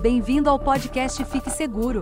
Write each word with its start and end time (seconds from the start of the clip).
Bem-vindo 0.00 0.48
ao 0.48 0.58
podcast 0.58 1.22
Fique 1.26 1.50
Seguro. 1.50 2.00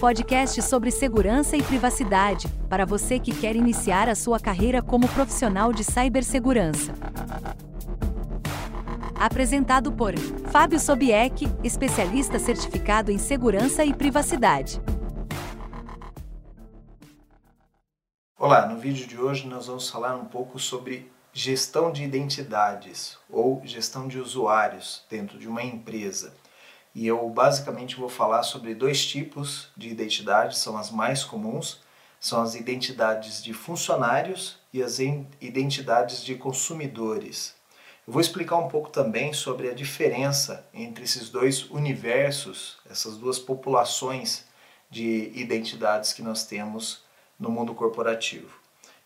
Podcast 0.00 0.60
sobre 0.62 0.90
segurança 0.90 1.56
e 1.56 1.62
privacidade, 1.62 2.48
para 2.68 2.84
você 2.84 3.20
que 3.20 3.32
quer 3.32 3.54
iniciar 3.54 4.08
a 4.08 4.16
sua 4.16 4.40
carreira 4.40 4.82
como 4.82 5.06
profissional 5.06 5.72
de 5.72 5.84
cibersegurança. 5.84 6.92
Apresentado 9.14 9.92
por 9.92 10.18
Fábio 10.50 10.80
Sobieck, 10.80 11.46
especialista 11.62 12.40
certificado 12.40 13.12
em 13.12 13.18
segurança 13.18 13.84
e 13.84 13.94
privacidade. 13.94 14.82
Olá, 18.36 18.66
no 18.66 18.76
vídeo 18.76 19.06
de 19.06 19.16
hoje 19.16 19.46
nós 19.46 19.68
vamos 19.68 19.88
falar 19.88 20.16
um 20.16 20.24
pouco 20.24 20.58
sobre 20.58 21.08
gestão 21.32 21.92
de 21.92 22.02
identidades 22.02 23.16
ou 23.28 23.62
gestão 23.64 24.08
de 24.08 24.18
usuários 24.18 25.04
dentro 25.08 25.38
de 25.38 25.48
uma 25.48 25.62
empresa. 25.62 26.34
E 26.94 27.06
eu 27.06 27.28
basicamente 27.28 27.96
vou 27.96 28.08
falar 28.08 28.42
sobre 28.42 28.74
dois 28.74 29.06
tipos 29.06 29.68
de 29.76 29.88
identidades, 29.88 30.58
são 30.58 30.76
as 30.76 30.90
mais 30.90 31.22
comuns, 31.22 31.80
são 32.18 32.42
as 32.42 32.54
identidades 32.54 33.42
de 33.42 33.52
funcionários 33.52 34.58
e 34.72 34.82
as 34.82 34.98
identidades 34.98 36.22
de 36.24 36.34
consumidores. 36.34 37.54
Eu 38.06 38.12
vou 38.12 38.20
explicar 38.20 38.56
um 38.56 38.68
pouco 38.68 38.90
também 38.90 39.32
sobre 39.32 39.70
a 39.70 39.74
diferença 39.74 40.66
entre 40.74 41.04
esses 41.04 41.30
dois 41.30 41.70
universos, 41.70 42.78
essas 42.90 43.16
duas 43.16 43.38
populações 43.38 44.44
de 44.90 45.30
identidades 45.34 46.12
que 46.12 46.22
nós 46.22 46.44
temos 46.44 47.04
no 47.38 47.50
mundo 47.50 47.72
corporativo. 47.74 48.59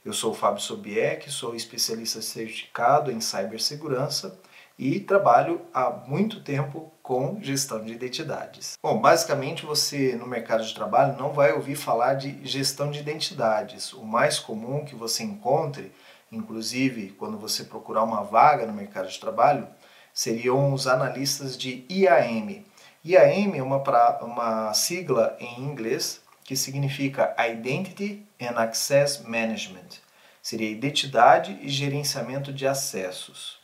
Eu 0.04 0.12
sou 0.12 0.32
o 0.32 0.34
Fábio 0.34 0.60
Sobieck, 0.60 1.30
sou 1.30 1.54
especialista 1.54 2.20
certificado 2.20 3.10
em 3.10 3.22
cibersegurança 3.22 4.38
e 4.78 5.00
trabalho 5.00 5.62
há 5.72 5.88
muito 5.88 6.42
tempo 6.42 6.92
com 7.02 7.38
gestão 7.40 7.82
de 7.82 7.94
identidades. 7.94 8.74
Bom, 8.82 9.00
basicamente 9.00 9.64
você 9.64 10.14
no 10.14 10.26
mercado 10.26 10.62
de 10.62 10.74
trabalho 10.74 11.16
não 11.16 11.32
vai 11.32 11.54
ouvir 11.54 11.74
falar 11.74 12.14
de 12.14 12.38
gestão 12.46 12.90
de 12.90 13.00
identidades. 13.00 13.94
O 13.94 14.04
mais 14.04 14.38
comum 14.38 14.84
que 14.84 14.94
você 14.94 15.22
encontre, 15.22 15.90
inclusive 16.30 17.12
quando 17.18 17.38
você 17.38 17.64
procurar 17.64 18.02
uma 18.02 18.22
vaga 18.22 18.66
no 18.66 18.74
mercado 18.74 19.08
de 19.08 19.18
trabalho, 19.18 19.66
seriam 20.12 20.74
os 20.74 20.86
analistas 20.86 21.56
de 21.56 21.86
IAM. 21.88 22.62
IAM 23.02 23.56
é 23.56 23.62
uma, 23.62 23.80
pra, 23.80 24.20
uma 24.20 24.74
sigla 24.74 25.34
em 25.40 25.62
inglês 25.62 26.20
que 26.44 26.54
significa 26.54 27.34
Identity 27.38 28.26
and 28.38 28.58
Access 28.60 29.26
Management. 29.26 30.03
Seria 30.44 30.70
identidade 30.70 31.58
e 31.62 31.70
gerenciamento 31.70 32.52
de 32.52 32.66
acessos. 32.66 33.58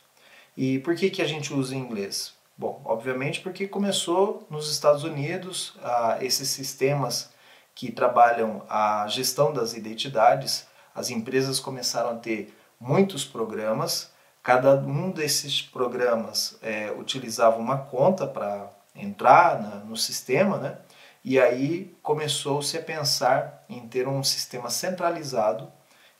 E 0.57 0.79
por 0.79 0.95
que, 0.95 1.11
que 1.11 1.21
a 1.21 1.27
gente 1.27 1.53
usa 1.53 1.75
em 1.75 1.77
inglês? 1.77 2.33
Bom, 2.57 2.81
obviamente 2.83 3.39
porque 3.39 3.67
começou 3.67 4.47
nos 4.49 4.71
Estados 4.71 5.03
Unidos 5.03 5.75
ah, 5.83 6.17
esses 6.21 6.49
sistemas 6.49 7.29
que 7.75 7.91
trabalham 7.91 8.65
a 8.67 9.05
gestão 9.07 9.53
das 9.53 9.75
identidades. 9.75 10.65
As 10.95 11.11
empresas 11.11 11.59
começaram 11.59 12.09
a 12.09 12.15
ter 12.15 12.51
muitos 12.79 13.23
programas. 13.23 14.11
Cada 14.41 14.73
um 14.73 15.11
desses 15.11 15.61
programas 15.61 16.57
é, 16.63 16.91
utilizava 16.97 17.57
uma 17.57 17.77
conta 17.77 18.25
para 18.25 18.71
entrar 18.95 19.61
na, 19.61 19.75
no 19.85 19.95
sistema, 19.95 20.57
né? 20.57 20.79
E 21.23 21.39
aí 21.39 21.95
começou-se 22.01 22.75
a 22.75 22.81
pensar 22.81 23.65
em 23.69 23.87
ter 23.87 24.07
um 24.07 24.23
sistema 24.23 24.71
centralizado 24.71 25.71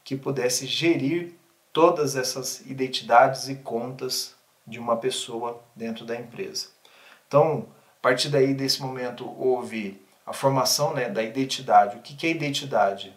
que 0.03 0.15
pudesse 0.15 0.65
gerir 0.65 1.33
todas 1.73 2.15
essas 2.15 2.61
identidades 2.61 3.47
e 3.47 3.55
contas 3.55 4.35
de 4.65 4.79
uma 4.79 4.97
pessoa 4.97 5.61
dentro 5.75 6.05
da 6.05 6.15
empresa. 6.15 6.67
Então, 7.27 7.67
a 7.99 8.01
partir 8.01 8.29
daí 8.29 8.53
desse 8.53 8.81
momento 8.81 9.29
houve 9.39 10.01
a 10.25 10.33
formação 10.33 10.93
né, 10.93 11.09
da 11.09 11.23
identidade. 11.23 11.97
O 11.97 12.01
que, 12.01 12.27
é 12.27 12.29
identidade? 12.29 13.13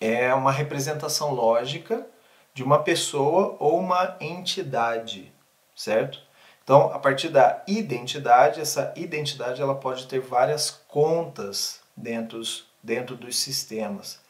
É 0.00 0.32
uma 0.34 0.52
representação 0.52 1.32
lógica 1.32 2.06
de 2.54 2.62
uma 2.62 2.82
pessoa 2.82 3.56
ou 3.58 3.78
uma 3.78 4.16
entidade, 4.20 5.32
certo? 5.76 6.20
Então, 6.62 6.92
a 6.92 6.98
partir 6.98 7.28
da 7.28 7.62
identidade, 7.66 8.60
essa 8.60 8.92
identidade 8.96 9.60
ela 9.60 9.74
pode 9.74 10.06
ter 10.06 10.20
várias 10.20 10.70
contas 10.88 11.80
dentro, 11.96 12.40
dentro 12.82 13.16
dos 13.16 13.36
sistemas. 13.36 14.20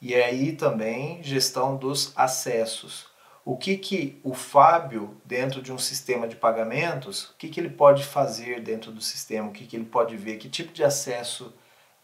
E 0.00 0.14
aí 0.14 0.52
também 0.52 1.22
gestão 1.22 1.76
dos 1.76 2.12
acessos. 2.16 3.06
O 3.44 3.56
que, 3.56 3.76
que 3.76 4.20
o 4.22 4.34
Fábio, 4.34 5.16
dentro 5.24 5.62
de 5.62 5.72
um 5.72 5.78
sistema 5.78 6.28
de 6.28 6.36
pagamentos, 6.36 7.30
o 7.30 7.36
que, 7.38 7.48
que 7.48 7.58
ele 7.58 7.70
pode 7.70 8.04
fazer 8.04 8.60
dentro 8.60 8.92
do 8.92 9.00
sistema, 9.00 9.48
o 9.48 9.52
que, 9.52 9.66
que 9.66 9.74
ele 9.74 9.86
pode 9.86 10.16
ver, 10.16 10.36
que 10.36 10.48
tipo 10.48 10.72
de 10.72 10.84
acesso 10.84 11.54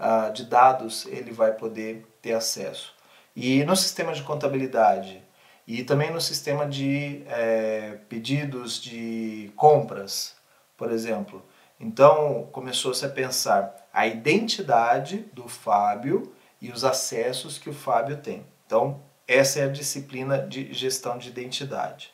uh, 0.00 0.32
de 0.32 0.47
dados 0.47 1.06
ele 1.06 1.31
vai 1.32 1.53
poder 1.53 2.06
ter 2.22 2.32
acesso. 2.32 2.94
E 3.37 3.62
no 3.65 3.77
sistema 3.77 4.12
de 4.12 4.22
contabilidade, 4.22 5.22
e 5.66 5.82
também 5.82 6.11
no 6.11 6.21
sistema 6.21 6.66
de 6.66 7.22
é, 7.26 7.99
pedidos 8.09 8.81
de 8.81 9.50
compras, 9.56 10.37
por 10.76 10.93
exemplo. 10.93 11.43
Então 11.81 12.49
começou-se 12.53 13.05
a 13.05 13.09
pensar 13.09 13.75
a 13.93 14.06
identidade 14.06 15.26
do 15.32 15.49
Fábio 15.49 16.32
e 16.61 16.71
os 16.71 16.85
acessos 16.85 17.59
que 17.59 17.69
o 17.69 17.75
Fábio 17.75 18.17
tem. 18.19 18.47
Então, 18.67 19.01
essa 19.27 19.61
é 19.61 19.65
a 19.65 19.73
disciplina 19.73 20.39
de 20.39 20.73
gestão 20.73 21.19
de 21.19 21.29
identidade. 21.29 22.13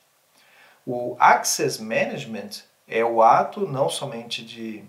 O 0.87 1.17
Access 1.19 1.83
Management 1.83 2.63
é 2.87 3.05
o 3.05 3.23
ato 3.23 3.67
não 3.67 3.89
somente 3.89 4.45
de, 4.45 4.85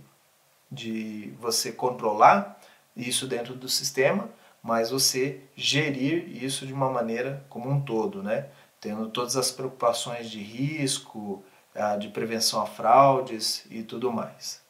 de 0.71 1.33
você 1.39 1.71
controlar 1.71 2.59
isso 2.95 3.27
dentro 3.27 3.53
do 3.53 3.67
sistema, 3.67 4.29
mas 4.63 4.91
você 4.91 5.41
gerir 5.55 6.43
isso 6.43 6.65
de 6.65 6.73
uma 6.73 6.89
maneira 6.89 7.45
como 7.49 7.69
um 7.69 7.81
todo, 7.81 8.21
né? 8.21 8.49
tendo 8.79 9.09
todas 9.09 9.37
as 9.37 9.51
preocupações 9.51 10.29
de 10.29 10.41
risco, 10.41 11.43
ah, 11.73 11.95
de 11.95 12.09
prevenção 12.09 12.61
a 12.61 12.65
fraudes 12.65 13.63
e 13.69 13.83
tudo 13.83 14.11
mais. 14.11 14.60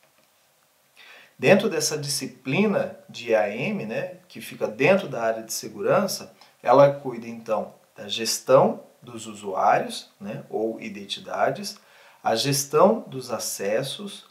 Dentro 1.42 1.68
dessa 1.68 1.98
disciplina 1.98 3.00
de 3.10 3.34
AM, 3.34 3.88
né, 3.88 4.18
que 4.28 4.40
fica 4.40 4.68
dentro 4.68 5.08
da 5.08 5.24
área 5.24 5.42
de 5.42 5.52
segurança, 5.52 6.32
ela 6.62 6.94
cuida 6.94 7.28
então 7.28 7.74
da 7.98 8.08
gestão 8.08 8.84
dos 9.02 9.26
usuários 9.26 10.12
né, 10.22 10.44
ou 10.52 10.80
identidades, 10.80 11.80
a 12.24 12.36
gestão 12.36 13.04
dos 13.08 13.32
acessos, 13.32 14.28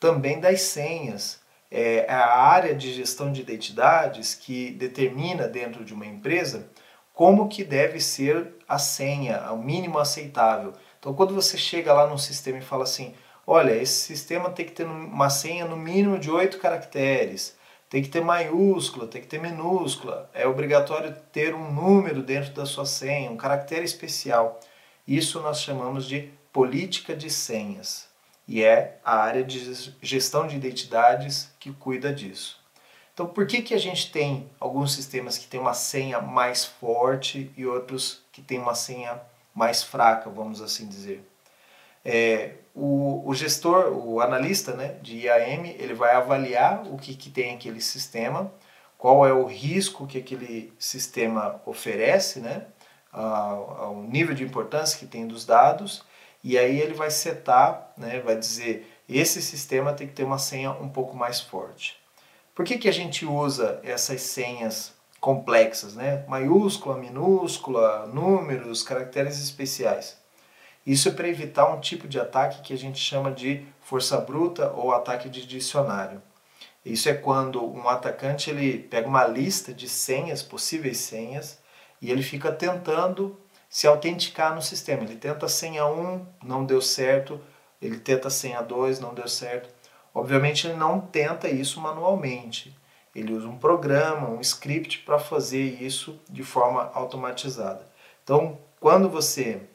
também 0.00 0.40
das 0.40 0.62
senhas, 0.62 1.40
é, 1.70 2.06
é 2.08 2.12
a 2.12 2.36
área 2.36 2.74
de 2.74 2.92
gestão 2.92 3.30
de 3.30 3.40
identidades 3.40 4.34
que 4.34 4.72
determina 4.72 5.46
dentro 5.46 5.84
de 5.84 5.94
uma 5.94 6.06
empresa 6.06 6.68
como 7.14 7.48
que 7.48 7.62
deve 7.62 8.00
ser 8.00 8.56
a 8.68 8.80
senha, 8.80 9.52
o 9.52 9.62
mínimo 9.62 10.00
aceitável. 10.00 10.72
Então, 10.98 11.14
quando 11.14 11.32
você 11.36 11.56
chega 11.56 11.92
lá 11.92 12.08
no 12.08 12.18
sistema 12.18 12.58
e 12.58 12.62
fala 12.62 12.82
assim, 12.82 13.14
olha, 13.50 13.74
esse 13.74 13.94
sistema 13.94 14.50
tem 14.50 14.66
que 14.66 14.72
ter 14.72 14.84
uma 14.84 15.30
senha 15.30 15.64
no 15.64 15.74
mínimo 15.74 16.18
de 16.18 16.30
oito 16.30 16.58
caracteres, 16.58 17.56
tem 17.88 18.02
que 18.02 18.10
ter 18.10 18.20
maiúscula, 18.20 19.06
tem 19.06 19.22
que 19.22 19.26
ter 19.26 19.40
minúscula, 19.40 20.28
é 20.34 20.46
obrigatório 20.46 21.16
ter 21.32 21.54
um 21.54 21.72
número 21.72 22.22
dentro 22.22 22.52
da 22.52 22.66
sua 22.66 22.84
senha, 22.84 23.30
um 23.30 23.38
caractere 23.38 23.86
especial. 23.86 24.60
Isso 25.06 25.40
nós 25.40 25.62
chamamos 25.62 26.04
de 26.06 26.30
política 26.52 27.16
de 27.16 27.30
senhas 27.30 28.06
e 28.46 28.62
é 28.62 28.98
a 29.02 29.16
área 29.16 29.42
de 29.42 29.74
gestão 30.02 30.46
de 30.46 30.54
identidades 30.54 31.50
que 31.58 31.72
cuida 31.72 32.12
disso. 32.12 32.60
Então, 33.14 33.26
por 33.26 33.46
que, 33.46 33.62
que 33.62 33.72
a 33.72 33.78
gente 33.78 34.12
tem 34.12 34.46
alguns 34.60 34.92
sistemas 34.92 35.38
que 35.38 35.46
têm 35.46 35.58
uma 35.58 35.72
senha 35.72 36.20
mais 36.20 36.66
forte 36.66 37.50
e 37.56 37.64
outros 37.64 38.20
que 38.30 38.42
têm 38.42 38.58
uma 38.58 38.74
senha 38.74 39.18
mais 39.54 39.82
fraca, 39.82 40.28
vamos 40.28 40.60
assim 40.60 40.86
dizer? 40.86 41.26
É, 42.04 42.52
o, 42.78 43.28
o, 43.28 43.34
gestor, 43.34 43.88
o 43.92 44.20
analista 44.20 44.72
né, 44.72 44.94
de 45.02 45.26
IAM, 45.26 45.66
ele 45.78 45.94
vai 45.94 46.14
avaliar 46.14 46.86
o 46.86 46.96
que, 46.96 47.14
que 47.14 47.28
tem 47.28 47.54
aquele 47.54 47.80
sistema, 47.80 48.52
qual 48.96 49.26
é 49.26 49.32
o 49.32 49.44
risco 49.44 50.06
que 50.06 50.18
aquele 50.18 50.72
sistema 50.78 51.60
oferece, 51.66 52.38
né, 52.38 52.66
o 53.12 54.02
nível 54.08 54.34
de 54.34 54.44
importância 54.44 54.96
que 54.96 55.06
tem 55.06 55.26
dos 55.26 55.44
dados, 55.44 56.04
e 56.42 56.56
aí 56.56 56.80
ele 56.80 56.94
vai 56.94 57.10
setar, 57.10 57.92
né, 57.96 58.20
vai 58.20 58.36
dizer, 58.36 58.88
esse 59.08 59.42
sistema 59.42 59.92
tem 59.92 60.06
que 60.06 60.12
ter 60.12 60.24
uma 60.24 60.38
senha 60.38 60.70
um 60.70 60.88
pouco 60.88 61.16
mais 61.16 61.40
forte. 61.40 61.98
Por 62.54 62.64
que, 62.64 62.78
que 62.78 62.88
a 62.88 62.92
gente 62.92 63.26
usa 63.26 63.80
essas 63.82 64.20
senhas 64.22 64.92
complexas, 65.20 65.94
né? 65.94 66.24
maiúscula, 66.28 66.96
minúscula, 66.96 68.06
números, 68.06 68.82
caracteres 68.82 69.40
especiais? 69.40 70.16
Isso 70.88 71.10
é 71.10 71.12
para 71.12 71.28
evitar 71.28 71.70
um 71.70 71.80
tipo 71.80 72.08
de 72.08 72.18
ataque 72.18 72.62
que 72.62 72.72
a 72.72 72.78
gente 72.78 72.98
chama 72.98 73.30
de 73.30 73.62
força 73.78 74.16
bruta 74.16 74.72
ou 74.72 74.90
ataque 74.90 75.28
de 75.28 75.46
dicionário. 75.46 76.22
Isso 76.82 77.10
é 77.10 77.12
quando 77.12 77.62
um 77.62 77.86
atacante 77.90 78.48
ele 78.48 78.78
pega 78.78 79.06
uma 79.06 79.26
lista 79.26 79.74
de 79.74 79.86
senhas, 79.86 80.42
possíveis 80.42 80.96
senhas, 80.96 81.58
e 82.00 82.10
ele 82.10 82.22
fica 82.22 82.50
tentando 82.50 83.38
se 83.68 83.86
autenticar 83.86 84.54
no 84.54 84.62
sistema. 84.62 85.02
Ele 85.02 85.16
tenta 85.16 85.46
senha 85.46 85.84
1, 85.84 86.24
não 86.42 86.64
deu 86.64 86.80
certo, 86.80 87.38
ele 87.82 87.98
tenta 87.98 88.30
senha 88.30 88.62
2, 88.62 88.98
não 88.98 89.12
deu 89.12 89.28
certo. 89.28 89.68
Obviamente 90.14 90.66
ele 90.66 90.78
não 90.78 91.02
tenta 91.02 91.50
isso 91.50 91.82
manualmente. 91.82 92.74
Ele 93.14 93.34
usa 93.34 93.46
um 93.46 93.58
programa, 93.58 94.30
um 94.30 94.40
script 94.40 95.00
para 95.00 95.18
fazer 95.18 95.82
isso 95.82 96.18
de 96.30 96.42
forma 96.42 96.90
automatizada. 96.94 97.86
Então, 98.24 98.58
quando 98.80 99.10
você 99.10 99.68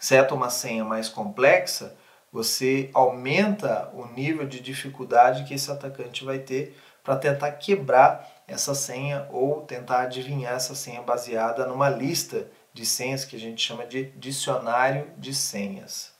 seta 0.00 0.34
uma 0.34 0.48
senha 0.48 0.84
mais 0.84 1.08
complexa, 1.10 1.94
você 2.32 2.90
aumenta 2.94 3.90
o 3.92 4.06
nível 4.06 4.46
de 4.46 4.58
dificuldade 4.60 5.44
que 5.44 5.54
esse 5.54 5.70
atacante 5.70 6.24
vai 6.24 6.38
ter 6.38 6.76
para 7.04 7.16
tentar 7.16 7.52
quebrar 7.52 8.42
essa 8.48 8.74
senha 8.74 9.28
ou 9.30 9.60
tentar 9.62 10.02
adivinhar 10.02 10.54
essa 10.54 10.74
senha 10.74 11.02
baseada 11.02 11.66
numa 11.66 11.88
lista 11.88 12.48
de 12.72 12.86
senhas 12.86 13.24
que 13.24 13.36
a 13.36 13.38
gente 13.38 13.62
chama 13.62 13.84
de 13.84 14.04
dicionário 14.12 15.10
de 15.18 15.34
senhas. 15.34 16.12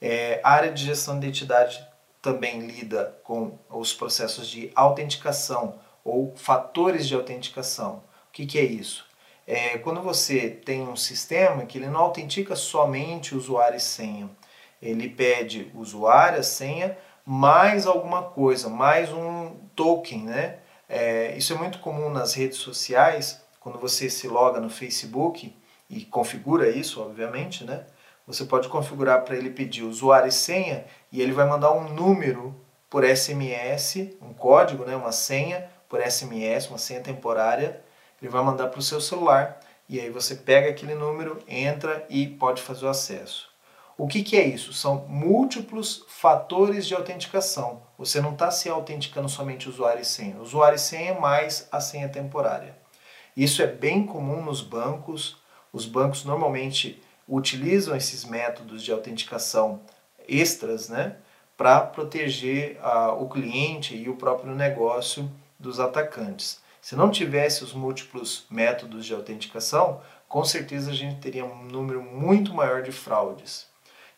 É, 0.00 0.40
a 0.44 0.50
área 0.50 0.72
de 0.72 0.84
gestão 0.84 1.18
de 1.18 1.26
identidade 1.26 1.86
também 2.22 2.60
lida 2.60 3.18
com 3.24 3.58
os 3.68 3.92
processos 3.92 4.46
de 4.46 4.70
autenticação 4.74 5.78
ou 6.04 6.34
fatores 6.36 7.08
de 7.08 7.14
autenticação. 7.14 8.02
O 8.28 8.32
que, 8.32 8.46
que 8.46 8.58
é 8.58 8.64
isso? 8.64 9.09
É 9.52 9.78
quando 9.78 10.00
você 10.00 10.48
tem 10.48 10.82
um 10.82 10.94
sistema 10.94 11.66
que 11.66 11.76
ele 11.76 11.88
não 11.88 12.02
autentica 12.02 12.54
somente 12.54 13.34
usuário 13.34 13.78
e 13.78 13.80
senha, 13.80 14.30
ele 14.80 15.08
pede 15.08 15.72
usuário, 15.74 16.38
a 16.38 16.42
senha, 16.44 16.96
mais 17.26 17.84
alguma 17.84 18.22
coisa, 18.22 18.68
mais 18.68 19.12
um 19.12 19.56
token, 19.74 20.22
né? 20.22 20.58
É, 20.88 21.36
isso 21.36 21.52
é 21.52 21.56
muito 21.56 21.80
comum 21.80 22.10
nas 22.10 22.32
redes 22.34 22.58
sociais, 22.58 23.42
quando 23.58 23.76
você 23.76 24.08
se 24.08 24.28
loga 24.28 24.60
no 24.60 24.70
Facebook 24.70 25.52
e 25.88 26.04
configura 26.04 26.68
isso, 26.70 27.02
obviamente, 27.02 27.64
né? 27.64 27.84
Você 28.28 28.44
pode 28.44 28.68
configurar 28.68 29.24
para 29.24 29.36
ele 29.36 29.50
pedir 29.50 29.82
usuário 29.82 30.28
e 30.28 30.32
senha 30.32 30.84
e 31.10 31.20
ele 31.20 31.32
vai 31.32 31.48
mandar 31.48 31.72
um 31.72 31.92
número 31.92 32.54
por 32.88 33.04
SMS, 33.04 34.16
um 34.22 34.32
código, 34.32 34.84
né, 34.84 34.94
uma 34.94 35.10
senha 35.10 35.68
por 35.88 36.00
SMS, 36.00 36.68
uma 36.68 36.78
senha 36.78 37.00
temporária. 37.00 37.82
Ele 38.20 38.30
vai 38.30 38.42
mandar 38.42 38.68
para 38.68 38.80
o 38.80 38.82
seu 38.82 39.00
celular 39.00 39.60
e 39.88 39.98
aí 39.98 40.10
você 40.10 40.34
pega 40.34 40.70
aquele 40.70 40.94
número, 40.94 41.38
entra 41.48 42.06
e 42.08 42.26
pode 42.26 42.62
fazer 42.62 42.86
o 42.86 42.88
acesso. 42.90 43.48
O 43.98 44.06
que, 44.06 44.22
que 44.22 44.36
é 44.36 44.46
isso? 44.46 44.72
São 44.72 45.04
múltiplos 45.08 46.04
fatores 46.08 46.86
de 46.86 46.94
autenticação. 46.94 47.82
Você 47.98 48.20
não 48.20 48.32
está 48.32 48.50
se 48.50 48.68
autenticando 48.68 49.28
somente 49.28 49.68
usuário 49.68 50.00
e 50.00 50.06
senha. 50.06 50.40
Usuário 50.40 50.76
e 50.76 50.78
senha 50.78 51.20
mais 51.20 51.68
a 51.70 51.80
senha 51.80 52.08
temporária. 52.08 52.74
Isso 53.36 53.62
é 53.62 53.66
bem 53.66 54.06
comum 54.06 54.42
nos 54.42 54.62
bancos. 54.62 55.36
Os 55.72 55.84
bancos 55.84 56.24
normalmente 56.24 57.02
utilizam 57.28 57.94
esses 57.94 58.24
métodos 58.24 58.82
de 58.82 58.90
autenticação 58.90 59.80
extras, 60.26 60.88
né, 60.88 61.16
para 61.56 61.80
proteger 61.80 62.78
uh, 62.78 63.22
o 63.22 63.28
cliente 63.28 63.94
e 63.94 64.08
o 64.08 64.16
próprio 64.16 64.54
negócio 64.54 65.30
dos 65.58 65.78
atacantes. 65.78 66.60
Se 66.80 66.96
não 66.96 67.10
tivesse 67.10 67.62
os 67.62 67.72
múltiplos 67.72 68.46
métodos 68.50 69.04
de 69.04 69.14
autenticação, 69.14 70.00
com 70.28 70.44
certeza 70.44 70.90
a 70.90 70.94
gente 70.94 71.20
teria 71.20 71.44
um 71.44 71.64
número 71.64 72.02
muito 72.02 72.54
maior 72.54 72.82
de 72.82 72.92
fraudes. 72.92 73.66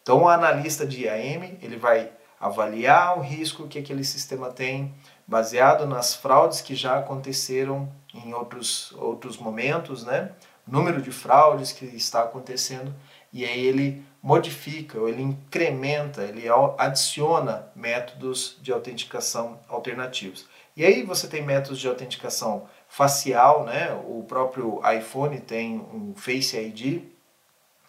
Então, 0.02 0.22
o 0.22 0.28
analista 0.28 0.86
de 0.86 1.04
IAM 1.04 1.58
ele 1.60 1.76
vai 1.76 2.10
avaliar 2.38 3.18
o 3.18 3.20
risco 3.20 3.68
que 3.68 3.78
aquele 3.78 4.04
sistema 4.04 4.50
tem, 4.50 4.92
baseado 5.26 5.86
nas 5.86 6.14
fraudes 6.14 6.60
que 6.60 6.74
já 6.74 6.98
aconteceram 6.98 7.90
em 8.12 8.34
outros, 8.34 8.92
outros 8.98 9.36
momentos, 9.38 10.04
né? 10.04 10.32
número 10.66 11.02
de 11.02 11.10
fraudes 11.10 11.72
que 11.72 11.84
está 11.84 12.22
acontecendo 12.22 12.94
e 13.32 13.44
aí 13.44 13.64
ele 13.64 14.04
modifica, 14.22 15.00
ou 15.00 15.08
ele 15.08 15.22
incrementa, 15.22 16.22
ele 16.22 16.44
adiciona 16.78 17.66
métodos 17.74 18.56
de 18.60 18.72
autenticação 18.72 19.58
alternativos. 19.68 20.46
E 20.76 20.84
aí 20.84 21.02
você 21.02 21.28
tem 21.28 21.42
métodos 21.42 21.78
de 21.78 21.86
autenticação 21.86 22.66
facial, 22.88 23.64
né? 23.64 23.92
o 24.06 24.24
próprio 24.26 24.80
iPhone 24.98 25.38
tem 25.40 25.78
um 25.78 26.14
Face 26.16 26.56
ID, 26.56 27.02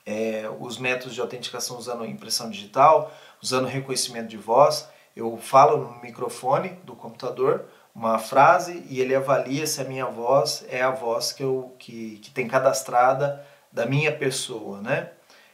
é, 0.05 0.49
os 0.59 0.77
métodos 0.77 1.15
de 1.15 1.21
autenticação 1.21 1.77
usando 1.77 2.05
impressão 2.05 2.49
digital, 2.49 3.11
usando 3.41 3.67
reconhecimento 3.67 4.27
de 4.27 4.37
voz. 4.37 4.89
Eu 5.15 5.37
falo 5.37 5.77
no 5.77 6.01
microfone 6.01 6.69
do 6.83 6.93
computador, 6.93 7.65
uma 7.95 8.19
frase 8.19 8.83
e 8.89 8.99
ele 8.99 9.15
avalia 9.15 9.65
se 9.65 9.79
a 9.79 9.85
minha 9.85 10.05
voz 10.05 10.65
é 10.67 10.81
a 10.81 10.91
voz 10.91 11.31
que, 11.31 11.43
eu, 11.43 11.73
que, 11.79 12.17
que 12.17 12.31
tem 12.31 12.47
cadastrada 12.47 13.45
da 13.71 13.85
minha 13.85 14.11
pessoa, 14.11 14.81
né? 14.81 15.11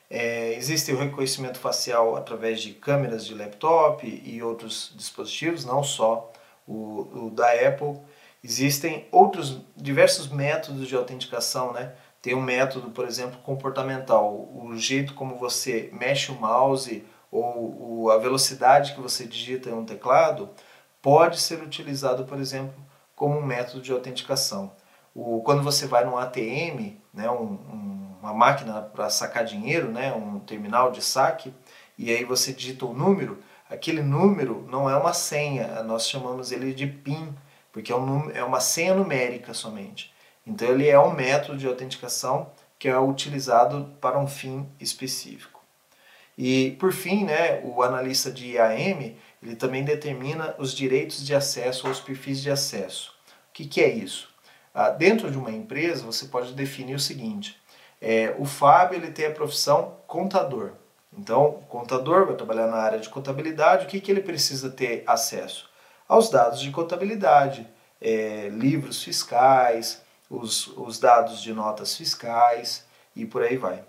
É, 0.09 0.53
existe 0.55 0.91
o 0.91 0.97
reconhecimento 0.97 1.59
facial 1.59 2.15
através 2.15 2.61
de 2.61 2.73
câmeras 2.73 3.23
de 3.23 3.35
laptop 3.35 4.07
e 4.07 4.41
outros 4.41 4.91
dispositivos, 4.95 5.63
não 5.63 5.83
só 5.83 6.31
o, 6.69 7.25
o 7.25 7.31
da 7.31 7.51
Apple. 7.51 7.99
Existem 8.43 9.07
outros 9.11 9.59
diversos 9.75 10.29
métodos 10.29 10.87
de 10.87 10.95
autenticação, 10.95 11.73
né? 11.73 11.93
Tem 12.21 12.35
um 12.35 12.41
método, 12.41 12.91
por 12.91 13.05
exemplo, 13.05 13.39
comportamental, 13.39 14.49
o 14.53 14.75
jeito 14.75 15.13
como 15.13 15.37
você 15.37 15.89
mexe 15.93 16.31
o 16.31 16.35
mouse 16.35 17.05
ou 17.31 18.11
a 18.11 18.17
velocidade 18.17 18.93
que 18.93 19.01
você 19.01 19.25
digita 19.25 19.69
em 19.69 19.73
um 19.73 19.85
teclado 19.85 20.49
pode 21.01 21.39
ser 21.39 21.61
utilizado, 21.61 22.25
por 22.25 22.39
exemplo, 22.39 22.73
como 23.15 23.37
um 23.37 23.45
método 23.45 23.81
de 23.81 23.91
autenticação. 23.91 24.71
O, 25.13 25.41
quando 25.41 25.63
você 25.63 25.87
vai 25.87 26.03
num 26.03 26.17
ATM, 26.17 26.97
né, 27.13 27.29
um, 27.29 27.43
um, 27.43 28.15
uma 28.21 28.33
máquina 28.33 28.81
para 28.81 29.09
sacar 29.09 29.45
dinheiro, 29.45 29.89
né, 29.89 30.13
um 30.13 30.39
terminal 30.39 30.91
de 30.91 31.01
saque, 31.01 31.53
e 31.97 32.11
aí 32.11 32.23
você 32.23 32.51
digita 32.51 32.85
o 32.85 32.91
um 32.91 32.93
número, 32.93 33.39
aquele 33.69 34.01
número 34.01 34.65
não 34.69 34.89
é 34.89 34.95
uma 34.95 35.13
senha, 35.13 35.83
nós 35.83 36.09
chamamos 36.09 36.51
ele 36.51 36.73
de 36.73 36.87
PIN, 36.87 37.35
porque 37.71 37.91
é, 37.91 37.95
um, 37.95 38.31
é 38.31 38.43
uma 38.43 38.59
senha 38.59 38.95
numérica 38.95 39.53
somente. 39.53 40.13
Então 40.45 40.67
ele 40.67 40.87
é 40.87 40.99
um 40.99 41.13
método 41.13 41.57
de 41.57 41.67
autenticação 41.67 42.51
que 42.79 42.87
é 42.87 42.97
utilizado 42.97 43.93
para 44.01 44.17
um 44.17 44.27
fim 44.27 44.67
específico. 44.79 45.59
E 46.37 46.71
por 46.79 46.93
fim, 46.93 47.25
né, 47.25 47.61
o 47.63 47.83
analista 47.83 48.31
de 48.31 48.53
IAM 48.53 49.15
ele 49.41 49.55
também 49.55 49.83
determina 49.83 50.55
os 50.57 50.73
direitos 50.73 51.25
de 51.25 51.35
acesso 51.35 51.87
aos 51.87 51.99
perfis 51.99 52.41
de 52.41 52.49
acesso. 52.49 53.13
O 53.49 53.53
que, 53.53 53.65
que 53.65 53.81
é 53.81 53.89
isso? 53.89 54.29
Ah, 54.73 54.89
dentro 54.89 55.29
de 55.29 55.37
uma 55.37 55.51
empresa, 55.51 56.05
você 56.05 56.25
pode 56.27 56.53
definir 56.53 56.95
o 56.95 56.99
seguinte: 56.99 57.57
é, 58.01 58.35
o 58.37 58.45
Fábio 58.45 58.97
ele 58.97 59.11
tem 59.11 59.25
a 59.25 59.31
profissão 59.31 59.97
contador. 60.07 60.71
Então, 61.17 61.45
o 61.47 61.65
contador 61.67 62.25
vai 62.25 62.35
trabalhar 62.35 62.67
na 62.67 62.77
área 62.77 62.99
de 62.99 63.09
contabilidade. 63.09 63.85
O 63.85 63.87
que, 63.87 63.99
que 63.99 64.11
ele 64.11 64.21
precisa 64.21 64.69
ter 64.69 65.03
acesso? 65.05 65.69
Aos 66.07 66.29
dados 66.29 66.59
de 66.59 66.71
contabilidade, 66.71 67.67
é, 68.01 68.49
livros 68.49 69.03
fiscais, 69.03 70.01
os, 70.29 70.67
os 70.77 70.99
dados 70.99 71.41
de 71.41 71.53
notas 71.53 71.95
fiscais 71.95 72.85
e 73.15 73.25
por 73.25 73.41
aí 73.41 73.57
vai. 73.57 73.83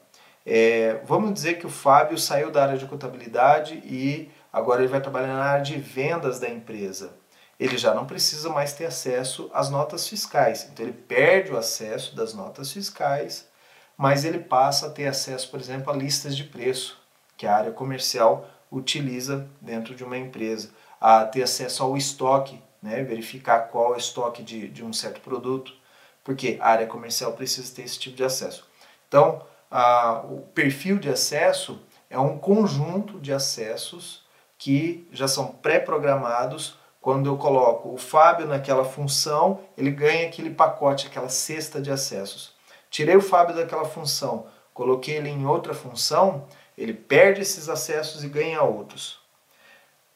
É, 0.44 1.00
vamos 1.04 1.32
dizer 1.32 1.58
que 1.58 1.66
o 1.66 1.70
Fábio 1.70 2.18
saiu 2.18 2.50
da 2.50 2.62
área 2.62 2.78
de 2.78 2.86
contabilidade 2.86 3.74
e 3.84 4.30
Agora 4.52 4.82
ele 4.82 4.90
vai 4.90 5.00
trabalhar 5.00 5.34
na 5.34 5.44
área 5.44 5.62
de 5.62 5.78
vendas 5.78 6.40
da 6.40 6.48
empresa. 6.48 7.12
Ele 7.58 7.78
já 7.78 7.94
não 7.94 8.06
precisa 8.06 8.48
mais 8.48 8.72
ter 8.72 8.86
acesso 8.86 9.50
às 9.54 9.70
notas 9.70 10.08
fiscais. 10.08 10.68
Então 10.72 10.84
ele 10.84 10.94
perde 10.94 11.52
o 11.52 11.56
acesso 11.56 12.16
das 12.16 12.34
notas 12.34 12.72
fiscais, 12.72 13.46
mas 13.96 14.24
ele 14.24 14.38
passa 14.38 14.86
a 14.86 14.90
ter 14.90 15.06
acesso, 15.06 15.50
por 15.50 15.60
exemplo, 15.60 15.92
a 15.92 15.96
listas 15.96 16.36
de 16.36 16.44
preço, 16.44 16.99
que 17.40 17.46
a 17.46 17.56
área 17.56 17.72
comercial 17.72 18.46
utiliza 18.70 19.48
dentro 19.62 19.94
de 19.94 20.04
uma 20.04 20.18
empresa, 20.18 20.68
a 21.00 21.24
ter 21.24 21.42
acesso 21.42 21.82
ao 21.82 21.96
estoque, 21.96 22.62
né, 22.82 23.02
verificar 23.02 23.60
qual 23.60 23.94
é 23.94 23.96
o 23.96 23.98
estoque 23.98 24.42
de, 24.42 24.68
de 24.68 24.84
um 24.84 24.92
certo 24.92 25.22
produto, 25.22 25.72
porque 26.22 26.58
a 26.60 26.68
área 26.68 26.86
comercial 26.86 27.32
precisa 27.32 27.74
ter 27.74 27.80
esse 27.80 27.98
tipo 27.98 28.14
de 28.14 28.22
acesso. 28.22 28.68
Então, 29.08 29.42
a, 29.70 30.22
o 30.28 30.42
perfil 30.54 30.98
de 30.98 31.08
acesso 31.08 31.80
é 32.10 32.18
um 32.18 32.36
conjunto 32.36 33.18
de 33.18 33.32
acessos 33.32 34.22
que 34.58 35.08
já 35.10 35.26
são 35.26 35.46
pré-programados. 35.46 36.78
Quando 37.00 37.26
eu 37.26 37.38
coloco 37.38 37.88
o 37.88 37.96
Fábio 37.96 38.46
naquela 38.46 38.84
função, 38.84 39.60
ele 39.78 39.90
ganha 39.90 40.28
aquele 40.28 40.50
pacote, 40.50 41.06
aquela 41.06 41.30
cesta 41.30 41.80
de 41.80 41.90
acessos. 41.90 42.52
Tirei 42.90 43.16
o 43.16 43.22
Fábio 43.22 43.56
daquela 43.56 43.86
função, 43.86 44.44
coloquei 44.74 45.16
ele 45.16 45.30
em 45.30 45.46
outra 45.46 45.72
função, 45.72 46.46
ele 46.80 46.94
perde 46.94 47.42
esses 47.42 47.68
acessos 47.68 48.24
e 48.24 48.28
ganha 48.28 48.62
outros. 48.62 49.20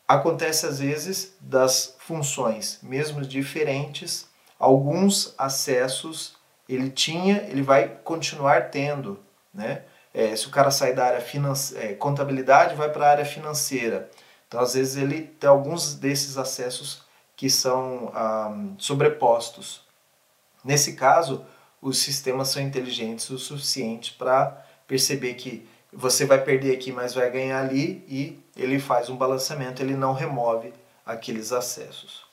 Acontece 0.09 0.64
às 0.64 0.78
vezes 0.78 1.37
das 1.38 1.94
funções, 1.99 2.78
mesmo 2.83 3.21
diferentes, 3.21 4.26
alguns 4.59 5.35
acessos 5.37 6.37
ele 6.66 6.90
tinha, 6.90 7.42
ele 7.49 7.61
vai 7.61 7.88
continuar 8.02 8.71
tendo, 8.71 9.21
né? 9.52 9.83
É, 10.14 10.35
se 10.35 10.47
o 10.47 10.50
cara 10.50 10.71
sai 10.71 10.94
da 10.94 11.06
área. 11.06 11.25
É, 11.75 11.92
contabilidade, 11.94 12.75
vai 12.76 12.88
para 12.88 13.06
a 13.06 13.11
área 13.11 13.25
financeira. 13.25 14.09
Então, 14.47 14.61
às 14.61 14.75
vezes, 14.75 14.97
ele 14.97 15.23
tem 15.23 15.50
alguns 15.50 15.94
desses 15.97 16.38
acessos 16.38 17.02
que 17.37 17.50
são 17.50 18.11
ah, 18.14 18.56
sobrepostos. 18.78 19.83
Nesse 20.64 20.94
caso, 20.94 21.44
os 21.83 21.99
sistemas 21.99 22.49
são 22.49 22.62
inteligentes 22.62 23.28
o 23.28 23.38
suficiente 23.38 24.14
para 24.14 24.64
perceber 24.87 25.35
que 25.35 25.68
você 25.97 26.25
vai 26.25 26.43
perder 26.43 26.75
aqui, 26.75 26.93
mas 26.93 27.15
vai 27.15 27.31
ganhar 27.31 27.61
ali 27.61 28.05
e 28.09 28.43
ele 28.57 28.79
faz 28.79 29.09
um 29.09 29.17
balanceamento, 29.17 29.83
ele 29.83 29.95
não 29.95 30.13
remove 30.13 30.73
aqueles 31.05 31.53
acessos. 31.53 32.25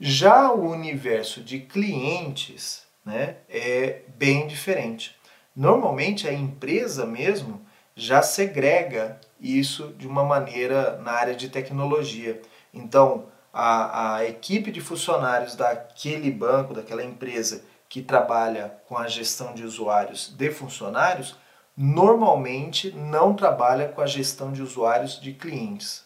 Já 0.00 0.52
o 0.52 0.70
universo 0.70 1.40
de 1.40 1.60
clientes 1.60 2.84
né, 3.04 3.36
é 3.48 4.00
bem 4.16 4.46
diferente. 4.46 5.16
Normalmente 5.54 6.26
a 6.26 6.32
empresa 6.32 7.06
mesmo 7.06 7.64
já 7.94 8.22
segrega 8.22 9.20
isso 9.40 9.94
de 9.96 10.06
uma 10.06 10.24
maneira 10.24 10.98
na 10.98 11.12
área 11.12 11.34
de 11.34 11.48
tecnologia. 11.48 12.40
Então, 12.72 13.26
a, 13.52 14.16
a 14.16 14.24
equipe 14.24 14.72
de 14.72 14.80
funcionários 14.80 15.54
daquele 15.54 16.30
banco, 16.30 16.74
daquela 16.74 17.04
empresa 17.04 17.62
que 17.88 18.02
trabalha 18.02 18.76
com 18.88 18.98
a 18.98 19.06
gestão 19.06 19.54
de 19.54 19.62
usuários 19.62 20.34
de 20.36 20.50
funcionários, 20.50 21.36
normalmente 21.76 22.90
não 22.92 23.34
trabalha 23.34 23.88
com 23.88 24.00
a 24.00 24.06
gestão 24.06 24.52
de 24.52 24.62
usuários 24.62 25.20
de 25.20 25.32
clientes. 25.32 26.04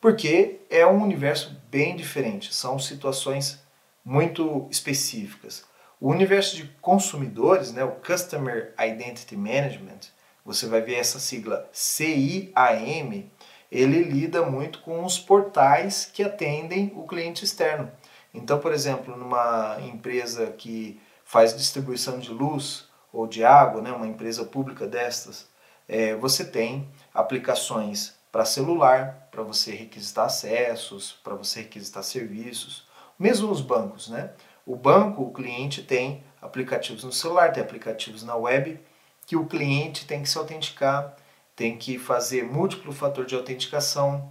Porque 0.00 0.60
é 0.70 0.86
um 0.86 1.02
universo 1.02 1.60
bem 1.70 1.96
diferente, 1.96 2.54
são 2.54 2.78
situações 2.78 3.60
muito 4.04 4.68
específicas. 4.70 5.64
O 6.00 6.10
universo 6.10 6.56
de 6.56 6.64
consumidores, 6.80 7.72
né, 7.72 7.82
o 7.82 7.92
Customer 7.92 8.74
Identity 8.78 9.36
Management, 9.36 10.00
você 10.44 10.66
vai 10.66 10.80
ver 10.80 10.94
essa 10.94 11.18
sigla 11.18 11.68
CIAM, 11.72 13.24
ele 13.70 14.02
lida 14.04 14.42
muito 14.48 14.80
com 14.80 15.04
os 15.04 15.18
portais 15.18 16.08
que 16.12 16.22
atendem 16.22 16.92
o 16.94 17.06
cliente 17.06 17.44
externo. 17.44 17.90
Então, 18.32 18.58
por 18.60 18.72
exemplo, 18.72 19.16
numa 19.16 19.78
empresa 19.80 20.48
que 20.52 21.00
faz 21.24 21.56
distribuição 21.56 22.18
de 22.18 22.30
luz, 22.30 22.85
ou 23.16 23.26
de 23.26 23.42
água, 23.42 23.80
né, 23.80 23.90
uma 23.90 24.06
empresa 24.06 24.44
pública 24.44 24.86
destas, 24.86 25.48
é, 25.88 26.14
você 26.16 26.44
tem 26.44 26.86
aplicações 27.14 28.14
para 28.30 28.44
celular, 28.44 29.28
para 29.30 29.42
você 29.42 29.74
requisitar 29.74 30.26
acessos, 30.26 31.18
para 31.24 31.34
você 31.34 31.62
requisitar 31.62 32.02
serviços, 32.02 32.86
mesmo 33.18 33.50
os 33.50 33.62
bancos, 33.62 34.10
né? 34.10 34.32
O 34.66 34.76
banco, 34.76 35.22
o 35.22 35.32
cliente 35.32 35.82
tem 35.82 36.22
aplicativos 36.42 37.04
no 37.04 37.12
celular, 37.12 37.52
tem 37.52 37.62
aplicativos 37.62 38.22
na 38.22 38.36
web, 38.36 38.78
que 39.24 39.34
o 39.34 39.46
cliente 39.46 40.06
tem 40.06 40.22
que 40.22 40.28
se 40.28 40.36
autenticar, 40.36 41.16
tem 41.54 41.78
que 41.78 41.98
fazer 41.98 42.44
múltiplo 42.44 42.92
fator 42.92 43.24
de 43.24 43.34
autenticação, 43.34 44.30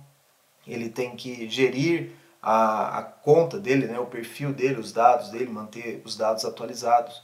ele 0.67 0.89
tem 0.89 1.15
que 1.15 1.49
gerir 1.49 2.11
a, 2.39 2.99
a 2.99 3.01
conta 3.01 3.57
dele, 3.59 3.87
né, 3.87 3.97
o 3.97 4.05
perfil 4.05 4.53
dele, 4.53 4.79
os 4.79 4.91
dados 4.91 5.29
dele, 5.29 5.49
manter 5.49 6.03
os 6.05 6.15
dados 6.15 6.45
atualizados. 6.45 7.23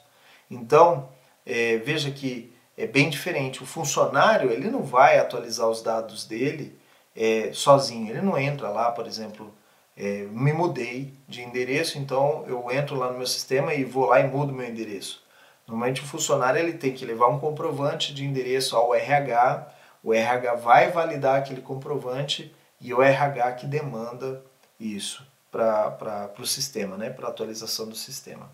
Então, 0.50 1.08
é, 1.46 1.78
veja 1.78 2.12
que 2.12 2.54
é 2.78 2.88
bem 2.88 3.10
diferente. 3.10 3.64
O 3.64 3.66
funcionário 3.66 4.52
ele 4.52 4.70
não 4.70 4.84
vai 4.84 5.20
atualizar 5.20 5.68
os 5.68 5.82
dados 5.82 6.26
dele 6.26 6.78
é, 7.16 7.52
sozinho. 7.54 8.10
Ele 8.10 8.22
não 8.22 8.38
entra 8.38 8.70
lá, 8.70 8.92
por 8.92 9.08
exemplo, 9.08 9.54
é, 9.96 10.28
me 10.32 10.54
mudei 10.54 11.14
de 11.28 11.42
endereço, 11.42 11.98
então 11.98 12.44
eu 12.48 12.72
entro 12.72 12.96
lá 12.96 13.12
no 13.12 13.18
meu 13.18 13.28
sistema 13.28 13.74
e 13.74 13.84
vou 13.84 14.06
lá 14.06 14.20
e 14.20 14.28
mudo 14.28 14.54
meu 14.54 14.68
endereço. 14.68 15.24
Normalmente 15.68 16.02
o 16.02 16.06
funcionário 16.06 16.60
ele 16.60 16.74
tem 16.74 16.94
que 16.94 17.06
levar 17.06 17.28
um 17.28 17.40
comprovante 17.40 18.14
de 18.14 18.26
endereço 18.26 18.76
ao 18.76 18.96
RH, 18.96 19.68
o 20.04 20.14
RH 20.14 20.56
vai 20.56 20.90
validar 20.90 21.38
aquele 21.38 21.62
comprovante 21.62 22.54
e 22.80 22.94
o 22.94 23.02
RH 23.02 23.52
que 23.54 23.68
demanda 23.68 24.44
isso 24.80 25.26
para 25.52 26.32
o 26.40 26.46
sistema, 26.46 26.98
né, 26.98 27.10
para 27.10 27.28
a 27.28 27.30
atualização 27.30 27.88
do 27.88 27.96
sistema. 27.96 28.50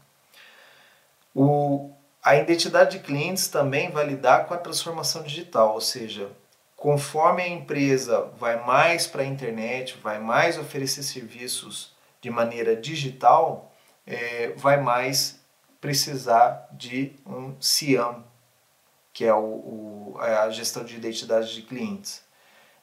O, 1.33 1.91
a 2.27 2.35
identidade 2.35 2.97
de 2.97 3.03
clientes 3.03 3.47
também 3.47 3.89
vai 3.89 4.05
lidar 4.05 4.47
com 4.47 4.53
a 4.53 4.57
transformação 4.57 5.23
digital, 5.23 5.73
ou 5.75 5.79
seja, 5.79 6.29
conforme 6.75 7.41
a 7.41 7.47
empresa 7.47 8.29
vai 8.37 8.61
mais 8.65 9.07
para 9.07 9.21
a 9.21 9.25
internet, 9.25 9.97
vai 10.03 10.19
mais 10.19 10.57
oferecer 10.57 11.03
serviços 11.03 11.95
de 12.19 12.29
maneira 12.29 12.75
digital, 12.75 13.71
é, 14.05 14.49
vai 14.57 14.75
mais 14.75 15.39
precisar 15.79 16.67
de 16.73 17.13
um 17.25 17.55
CIAM, 17.61 18.21
que 19.13 19.23
é 19.23 19.33
o, 19.33 19.37
o, 19.37 20.17
a 20.19 20.49
gestão 20.49 20.83
de 20.83 20.97
identidade 20.97 21.55
de 21.55 21.61
clientes. 21.61 22.21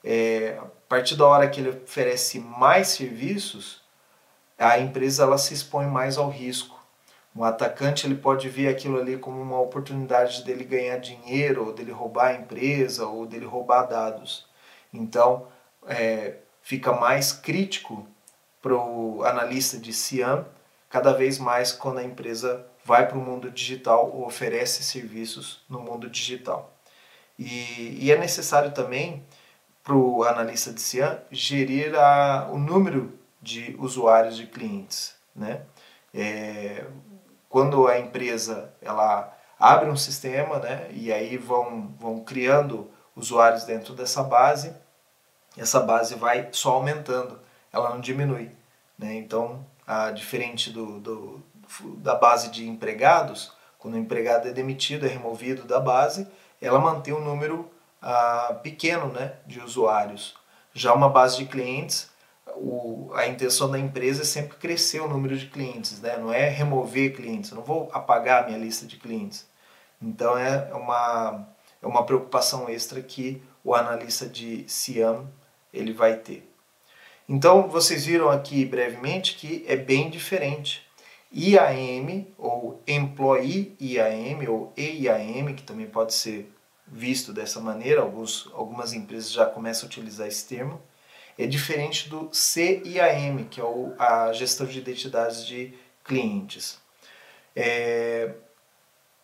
É, 0.03 0.57
a 0.59 0.67
partir 0.89 1.17
da 1.17 1.27
hora 1.27 1.51
que 1.51 1.61
ele 1.61 1.69
oferece 1.69 2.39
mais 2.39 2.89
serviços, 2.89 3.83
a 4.59 4.79
empresa 4.79 5.25
ela 5.25 5.37
se 5.37 5.53
expõe 5.53 5.85
mais 5.85 6.17
ao 6.17 6.31
risco 6.31 6.74
um 7.35 7.43
atacante 7.43 8.07
ele 8.07 8.15
pode 8.15 8.49
ver 8.49 8.69
aquilo 8.69 8.99
ali 8.99 9.19
como 9.19 9.41
uma 9.41 9.61
oportunidade 9.61 10.45
dele 10.45 10.65
ganhar 10.65 10.99
dinheiro, 10.99 11.67
ou 11.67 11.73
dele 11.73 11.91
roubar 11.91 12.29
a 12.29 12.35
empresa, 12.35 13.07
ou 13.07 13.27
dele 13.27 13.45
roubar 13.45 13.89
dados. 13.89 14.47
Então, 14.93 15.49
é, 15.87 16.37
fica 16.63 16.93
mais 16.93 17.33
crítico 17.33 18.07
para 18.63 18.75
o 18.75 19.25
analista 19.25 19.77
de 19.77 19.93
CIAM, 19.93 20.47
cada 20.89 21.13
vez 21.13 21.39
mais 21.39 21.73
quando 21.73 21.99
a 21.99 22.05
empresa 22.05 22.65
vai 22.85 23.07
para 23.09 23.19
o 23.19 23.21
mundo 23.21 23.51
digital 23.51 24.11
ou 24.15 24.27
oferece 24.27 24.85
serviços 24.85 25.61
no 25.69 25.81
mundo 25.81 26.09
digital. 26.09 26.73
E, 27.39 27.99
e 28.01 28.13
é 28.13 28.17
necessário 28.17 28.71
também 28.73 29.25
para 29.83 29.95
o 29.95 30.23
analista 30.23 30.73
de 30.73 30.81
CIAM 30.81 31.19
gerir 31.33 31.95
a, 31.97 32.49
o 32.51 32.59
número 32.59 33.13
de 33.43 33.75
usuários 33.79 34.37
de 34.37 34.47
clientes. 34.47 35.15
Né? 35.35 35.63
É, 36.15 36.85
quando 37.55 37.87
a 37.87 38.01
empresa 38.01 38.75
ela 38.83 39.33
abre 39.61 39.89
um 39.89 39.97
sistema, 39.97 40.59
né, 40.59 40.89
e 40.91 41.13
aí 41.13 41.37
vão, 41.37 41.95
vão 42.01 42.19
criando 42.19 42.91
usuários 43.15 43.63
dentro 43.63 43.95
dessa 43.95 44.25
base, 44.25 44.75
essa 45.57 45.79
base 45.79 46.17
vai 46.17 46.49
só 46.51 46.73
aumentando, 46.73 47.39
ela 47.73 47.91
não 47.91 48.01
diminui. 48.01 48.51
Né? 48.99 49.15
Então, 49.15 49.65
a, 49.87 50.11
diferente 50.11 50.69
do, 50.73 50.99
do, 50.99 51.45
da 51.99 52.17
base 52.17 52.51
de 52.51 52.69
empregados, 52.69 53.53
quando 53.79 53.95
o 53.95 53.99
empregado 53.99 54.49
é 54.49 54.53
demitido, 54.53 55.07
é 55.07 55.09
removido 55.09 55.63
da 55.63 55.79
base, 55.79 56.27
ela 56.61 56.81
mantém 56.81 57.15
um 57.15 57.25
número 57.25 57.71
ah, 58.03 58.59
pequeno 58.65 59.13
né, 59.13 59.35
de 59.47 59.61
usuários. 59.61 60.35
Já 60.73 60.93
uma 60.93 61.09
base 61.09 61.37
de 61.37 61.45
clientes, 61.45 62.11
o, 62.57 63.11
a 63.15 63.27
intenção 63.27 63.71
da 63.71 63.79
empresa 63.79 64.23
é 64.23 64.25
sempre 64.25 64.57
crescer 64.57 65.01
o 65.01 65.09
número 65.09 65.37
de 65.37 65.47
clientes, 65.47 66.01
né? 66.01 66.17
não 66.19 66.33
é 66.33 66.49
remover 66.49 67.15
clientes, 67.15 67.51
eu 67.51 67.57
não 67.57 67.65
vou 67.65 67.89
apagar 67.93 68.45
a 68.45 68.47
minha 68.47 68.59
lista 68.59 68.87
de 68.87 68.97
clientes. 68.97 69.47
Então 70.01 70.37
é 70.37 70.73
uma, 70.75 71.49
é 71.83 71.87
uma 71.87 72.05
preocupação 72.05 72.69
extra 72.69 73.01
que 73.01 73.43
o 73.63 73.75
analista 73.75 74.27
de 74.27 74.65
SIAM 74.69 75.27
ele 75.73 75.93
vai 75.93 76.17
ter. 76.17 76.49
Então 77.29 77.69
vocês 77.69 78.05
viram 78.05 78.29
aqui 78.29 78.65
brevemente 78.65 79.37
que 79.37 79.65
é 79.67 79.77
bem 79.77 80.11
diferente. 80.11 80.87
IAM 81.33 82.27
ou 82.39 82.81
Employee 82.87 83.75
IAM 83.81 84.49
ou 84.49 84.73
EIAM, 84.77 85.55
que 85.55 85.63
também 85.63 85.87
pode 85.87 86.15
ser 86.15 86.53
visto 86.87 87.33
dessa 87.33 87.61
maneira, 87.61 88.03
alguns, 88.03 88.49
algumas 88.53 88.93
empresas 88.93 89.33
já 89.33 89.47
começam 89.47 89.87
a 89.87 89.91
utilizar 89.91 90.29
esse 90.29 90.47
termo 90.47 90.81
é 91.39 91.47
diferente 91.47 92.09
do 92.09 92.29
CIAM, 92.33 93.45
que 93.51 93.61
é 93.61 93.65
a 93.99 94.33
gestão 94.33 94.67
de 94.67 94.79
identidades 94.79 95.47
de 95.47 95.75
clientes. 96.05 96.79
É, 97.57 98.35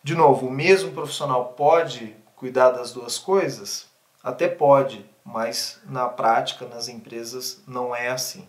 de 0.03 0.15
novo, 0.15 0.47
o 0.47 0.51
mesmo 0.51 0.91
profissional 0.91 1.53
pode 1.53 2.15
cuidar 2.35 2.71
das 2.71 2.91
duas 2.91 3.17
coisas? 3.17 3.87
Até 4.23 4.47
pode, 4.47 5.05
mas 5.23 5.79
na 5.85 6.07
prática, 6.09 6.65
nas 6.65 6.87
empresas, 6.87 7.61
não 7.67 7.95
é 7.95 8.09
assim. 8.09 8.47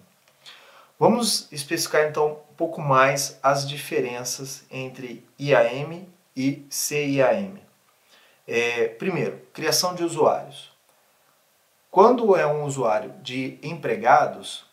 Vamos 0.99 1.49
especificar 1.52 2.07
então 2.07 2.38
um 2.50 2.54
pouco 2.54 2.81
mais 2.81 3.38
as 3.42 3.69
diferenças 3.69 4.64
entre 4.71 5.26
IAM 5.38 6.07
e 6.35 6.66
CIAM. 6.71 7.59
É, 8.47 8.88
primeiro, 8.88 9.40
criação 9.52 9.95
de 9.95 10.04
usuários. 10.04 10.72
Quando 11.92 12.34
é 12.34 12.46
um 12.46 12.64
usuário 12.64 13.12
de 13.22 13.58
empregados, 13.62 14.64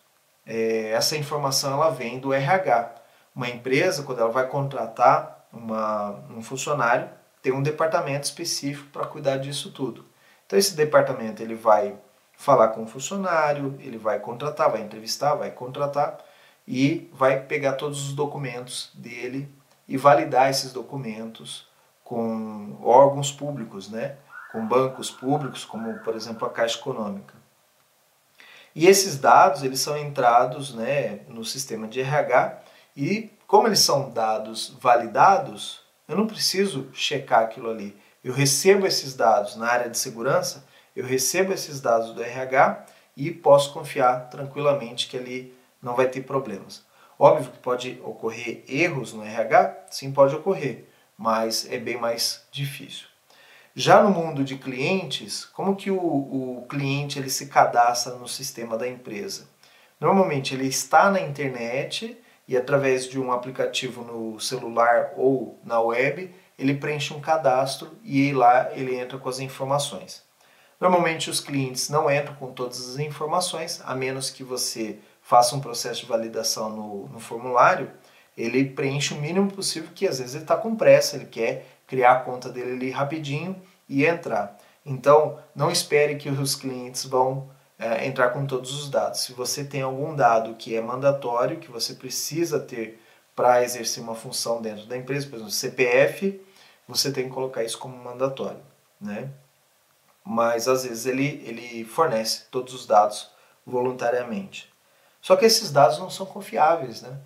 é, 0.46 0.92
essa 0.92 1.18
informação 1.18 1.74
ela 1.74 1.90
vem 1.90 2.18
do 2.18 2.32
RH. 2.32 2.96
Uma 3.36 3.50
empresa, 3.50 4.04
quando 4.04 4.22
ela 4.22 4.32
vai 4.32 4.48
contratar 4.48 5.46
uma, 5.52 6.12
um 6.30 6.42
funcionário, 6.42 7.10
tem 7.42 7.52
um 7.52 7.62
departamento 7.62 8.24
específico 8.24 8.88
para 8.94 9.06
cuidar 9.06 9.36
disso 9.36 9.70
tudo. 9.72 10.06
Então 10.46 10.58
esse 10.58 10.78
departamento 10.78 11.44
ele 11.44 11.56
vai 11.56 11.94
falar 12.38 12.70
com 12.70 12.84
o 12.84 12.88
funcionário, 12.88 13.76
ele 13.82 13.98
vai 13.98 14.20
contratar, 14.20 14.72
vai 14.72 14.80
entrevistar, 14.80 15.36
vai 15.36 15.52
contratar 15.52 16.20
e 16.66 17.12
vai 17.12 17.42
pegar 17.42 17.74
todos 17.74 18.02
os 18.08 18.14
documentos 18.14 18.92
dele 18.94 19.54
e 19.86 19.98
validar 19.98 20.50
esses 20.50 20.72
documentos 20.72 21.68
com 22.02 22.78
órgãos 22.82 23.30
públicos, 23.30 23.90
né? 23.90 24.16
Com 24.52 24.66
bancos 24.66 25.12
públicos, 25.12 25.64
como 25.64 26.00
por 26.00 26.16
exemplo 26.16 26.48
a 26.48 26.52
Caixa 26.52 26.78
Econômica. 26.78 27.34
E 28.76 28.88
esses 28.88 29.18
dados 29.18 29.64
eles 29.64 29.80
são 29.80 29.98
entrados 29.98 30.74
né, 30.74 31.20
no 31.28 31.44
sistema 31.44 31.88
de 31.88 32.02
RH 32.02 32.60
e 32.96 33.32
como 33.48 33.68
eles 33.68 33.80
são 33.80 34.12
dados 34.12 34.78
validados, 34.80 35.82
eu 36.08 36.16
não 36.16 36.28
preciso 36.28 36.88
checar 36.94 37.42
aquilo 37.42 37.70
ali. 37.70 38.00
Eu 38.24 38.34
recebo 38.34 38.86
esses 38.86 39.16
dados 39.16 39.56
na 39.56 39.68
área 39.68 39.90
de 39.90 39.98
segurança, 39.98 40.64
eu 40.96 41.06
recebo 41.06 41.52
esses 41.52 41.82
dados 41.82 42.14
do 42.14 42.22
RH 42.22 42.86
e 43.18 43.32
posso 43.32 43.74
confiar 43.74 44.30
tranquilamente 44.30 45.08
que 45.08 45.18
ali 45.18 45.58
não 45.82 45.96
vai 45.96 46.08
ter 46.08 46.22
problemas. 46.22 46.86
Óbvio 47.18 47.52
que 47.52 47.58
pode 47.58 48.00
ocorrer 48.04 48.64
erros 48.68 49.14
no 49.14 49.24
RH, 49.24 49.88
sim, 49.90 50.12
pode 50.12 50.36
ocorrer, 50.36 50.86
mas 51.18 51.68
é 51.70 51.78
bem 51.78 51.98
mais 51.98 52.48
difícil. 52.52 53.09
Já 53.82 54.04
no 54.04 54.10
mundo 54.10 54.44
de 54.44 54.58
clientes, 54.58 55.46
como 55.46 55.74
que 55.74 55.90
o, 55.90 55.96
o 55.96 56.66
cliente 56.68 57.18
ele 57.18 57.30
se 57.30 57.48
cadastra 57.48 58.14
no 58.16 58.28
sistema 58.28 58.78
da 58.78 58.86
empresa? 58.86 59.48
Normalmente 60.02 60.54
ele 60.54 60.68
está 60.68 61.10
na 61.10 61.22
internet 61.22 62.18
e 62.46 62.58
através 62.58 63.08
de 63.08 63.18
um 63.18 63.32
aplicativo 63.32 64.04
no 64.04 64.38
celular 64.38 65.14
ou 65.16 65.58
na 65.64 65.80
web, 65.80 66.36
ele 66.58 66.74
preenche 66.74 67.14
um 67.14 67.22
cadastro 67.22 67.98
e 68.04 68.34
lá 68.34 68.70
ele 68.74 69.00
entra 69.00 69.18
com 69.18 69.30
as 69.30 69.40
informações. 69.40 70.26
Normalmente 70.78 71.30
os 71.30 71.40
clientes 71.40 71.88
não 71.88 72.12
entram 72.12 72.36
com 72.36 72.52
todas 72.52 72.82
as 72.82 73.00
informações, 73.00 73.82
a 73.86 73.96
menos 73.96 74.30
que 74.30 74.44
você 74.44 75.00
faça 75.22 75.56
um 75.56 75.62
processo 75.62 76.02
de 76.02 76.08
validação 76.08 76.70
no, 76.70 77.08
no 77.08 77.20
formulário, 77.22 77.90
ele 78.38 78.66
preenche 78.66 79.14
o 79.14 79.22
mínimo 79.22 79.50
possível, 79.50 79.90
que 79.96 80.06
às 80.06 80.20
vezes 80.20 80.36
ele 80.36 80.44
está 80.44 80.58
com 80.58 80.76
pressa, 80.76 81.16
ele 81.16 81.28
quer 81.28 81.66
criar 81.88 82.12
a 82.12 82.20
conta 82.20 82.50
dele 82.50 82.74
ali 82.74 82.92
rapidinho 82.92 83.56
e 83.90 84.06
entrar. 84.06 84.58
Então, 84.86 85.40
não 85.56 85.72
espere 85.72 86.16
que 86.16 86.30
os 86.30 86.56
clientes 86.56 87.06
vão 87.06 87.50
é, 87.78 88.06
entrar 88.06 88.30
com 88.30 88.46
todos 88.46 88.72
os 88.74 88.90
dados. 88.90 89.22
Se 89.22 89.34
você 89.34 89.64
tem 89.64 89.82
algum 89.82 90.16
dado 90.16 90.56
que 90.56 90.76
é 90.76 90.82
mandatório, 90.82 91.60
que 91.60 91.72
você 91.72 91.94
precisa 91.94 92.60
ter 92.60 93.02
para 93.36 93.64
exercer 93.64 94.04
uma 94.04 94.16
função 94.16 94.62
dentro 94.62 94.86
da 94.86 94.98
empresa, 94.98 95.28
por 95.28 95.36
exemplo, 95.36 95.52
CPF, 95.52 96.42
você 96.88 97.12
tem 97.12 97.26
que 97.26 97.34
colocar 97.34 97.64
isso 97.64 97.78
como 97.78 97.96
mandatório, 97.98 98.60
né? 99.00 99.30
Mas 100.26 100.68
às 100.68 100.84
vezes 100.84 101.06
ele, 101.06 101.42
ele 101.46 101.86
fornece 101.86 102.44
todos 102.52 102.74
os 102.74 102.86
dados 102.86 103.32
voluntariamente. 103.66 104.70
Só 105.22 105.36
que 105.36 105.46
esses 105.46 105.72
dados 105.72 106.00
não 106.00 106.10
são 106.10 106.26
confiáveis, 106.26 107.02
né? 107.02 107.18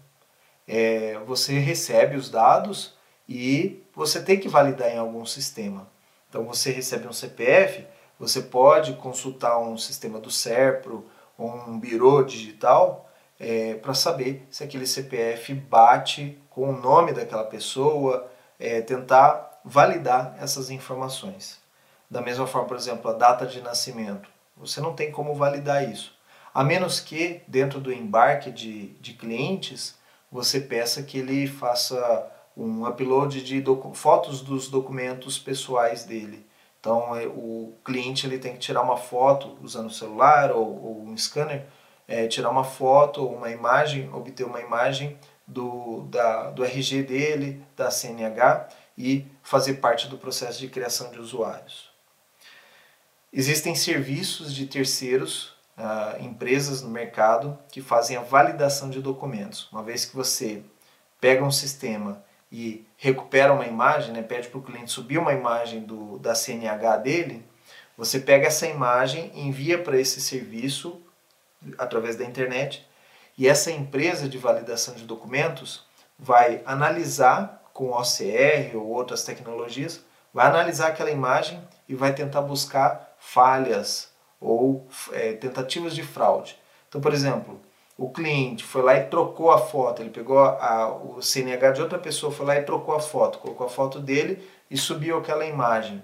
É, 0.67 1.17
você 1.25 1.57
recebe 1.59 2.15
os 2.15 2.29
dados 2.29 2.93
e 3.27 3.83
você 3.95 4.21
tem 4.21 4.39
que 4.39 4.47
validar 4.47 4.89
em 4.89 4.97
algum 4.97 5.25
sistema. 5.25 5.87
Então 6.33 6.43
você 6.45 6.71
recebe 6.71 7.07
um 7.07 7.13
CPF, 7.13 7.85
você 8.17 8.41
pode 8.41 8.93
consultar 8.93 9.59
um 9.59 9.77
sistema 9.77 10.19
do 10.19 10.31
SERPRO 10.31 11.05
ou 11.37 11.47
um 11.47 11.79
birô 11.79 12.23
digital 12.23 13.07
é, 13.39 13.75
para 13.75 13.93
saber 13.93 14.43
se 14.49 14.63
aquele 14.63 14.87
CPF 14.87 15.53
bate 15.53 16.41
com 16.49 16.69
o 16.69 16.75
nome 16.75 17.13
daquela 17.13 17.43
pessoa, 17.43 18.27
é, 18.59 18.81
tentar 18.81 19.61
validar 19.63 20.35
essas 20.39 20.71
informações. 20.71 21.61
Da 22.09 22.19
mesma 22.19 22.47
forma, 22.47 22.67
por 22.67 22.77
exemplo, 22.77 23.11
a 23.11 23.13
data 23.13 23.45
de 23.45 23.61
nascimento. 23.61 24.27
Você 24.57 24.81
não 24.81 24.95
tem 24.95 25.11
como 25.11 25.35
validar 25.35 25.87
isso. 25.87 26.17
A 26.51 26.63
menos 26.63 26.99
que, 26.99 27.43
dentro 27.47 27.79
do 27.79 27.93
embarque 27.93 28.49
de, 28.49 28.87
de 28.93 29.13
clientes, 29.13 29.99
você 30.31 30.59
peça 30.59 31.03
que 31.03 31.19
ele 31.19 31.45
faça 31.45 32.27
um 32.55 32.87
upload 32.87 33.43
de 33.43 33.63
fotos 33.93 34.41
dos 34.41 34.67
documentos 34.67 35.39
pessoais 35.39 36.03
dele. 36.03 36.45
Então, 36.79 37.15
é, 37.15 37.25
o 37.25 37.73
cliente 37.83 38.27
ele 38.27 38.37
tem 38.37 38.53
que 38.53 38.59
tirar 38.59 38.81
uma 38.81 38.97
foto 38.97 39.57
usando 39.61 39.87
o 39.87 39.93
celular 39.93 40.51
ou, 40.51 40.83
ou 40.83 41.03
um 41.03 41.17
scanner, 41.17 41.65
é, 42.07 42.27
tirar 42.27 42.49
uma 42.49 42.63
foto 42.63 43.23
ou 43.23 43.35
uma 43.35 43.49
imagem, 43.49 44.09
obter 44.13 44.43
uma 44.43 44.59
imagem 44.59 45.17
do, 45.47 46.01
da, 46.09 46.51
do 46.51 46.63
RG 46.63 47.03
dele, 47.03 47.63
da 47.75 47.89
CNH 47.89 48.67
e 48.97 49.25
fazer 49.41 49.75
parte 49.75 50.07
do 50.07 50.17
processo 50.17 50.59
de 50.59 50.67
criação 50.67 51.09
de 51.11 51.19
usuários. 51.19 51.91
Existem 53.31 53.73
serviços 53.73 54.53
de 54.53 54.67
terceiros 54.67 55.55
uh, 55.77 56.21
empresas 56.21 56.81
no 56.81 56.89
mercado 56.89 57.57
que 57.71 57.81
fazem 57.81 58.15
a 58.15 58.21
validação 58.21 58.89
de 58.89 59.01
documentos. 59.01 59.67
Uma 59.71 59.81
vez 59.81 60.05
que 60.05 60.15
você 60.15 60.63
pega 61.19 61.43
um 61.43 61.51
sistema 61.51 62.23
e 62.53 62.85
recupera 62.97 63.51
uma 63.51 63.65
imagem, 63.65 64.13
né, 64.13 64.21
pede 64.21 64.47
para 64.47 64.59
o 64.59 64.61
cliente 64.61 64.91
subir 64.91 65.17
uma 65.17 65.33
imagem 65.33 65.81
do, 65.81 66.19
da 66.19 66.35
CNH 66.35 66.97
dele, 66.97 67.43
você 67.97 68.19
pega 68.19 68.45
essa 68.45 68.67
imagem, 68.67 69.31
envia 69.33 69.79
para 69.79 69.99
esse 69.99 70.21
serviço 70.21 71.01
através 71.79 72.15
da 72.15 72.23
internet 72.23 72.87
e 73.35 73.47
essa 73.47 73.71
empresa 73.71 74.29
de 74.29 74.37
validação 74.37 74.93
de 74.93 75.03
documentos 75.03 75.83
vai 76.17 76.61
analisar 76.63 77.59
com 77.73 77.89
OCR 77.89 78.75
ou 78.75 78.87
outras 78.87 79.23
tecnologias, 79.23 80.05
vai 80.31 80.45
analisar 80.45 80.89
aquela 80.89 81.09
imagem 81.09 81.59
e 81.89 81.95
vai 81.95 82.13
tentar 82.13 82.41
buscar 82.41 83.15
falhas 83.19 84.11
ou 84.39 84.87
é, 85.11 85.33
tentativas 85.33 85.95
de 85.95 86.03
fraude. 86.03 86.55
Então, 86.87 87.01
por 87.01 87.13
exemplo, 87.13 87.59
o 87.97 88.09
cliente 88.09 88.63
foi 88.63 88.81
lá 88.81 88.95
e 88.97 89.05
trocou 89.05 89.51
a 89.51 89.57
foto, 89.57 90.01
ele 90.01 90.09
pegou 90.09 90.39
a, 90.39 90.89
o 90.89 91.21
CNH 91.21 91.71
de 91.71 91.81
outra 91.81 91.99
pessoa, 91.99 92.31
foi 92.31 92.45
lá 92.45 92.55
e 92.55 92.63
trocou 92.63 92.95
a 92.95 92.99
foto, 92.99 93.39
colocou 93.39 93.67
a 93.67 93.69
foto 93.69 93.99
dele 93.99 94.47
e 94.69 94.77
subiu 94.77 95.17
aquela 95.17 95.45
imagem. 95.45 96.01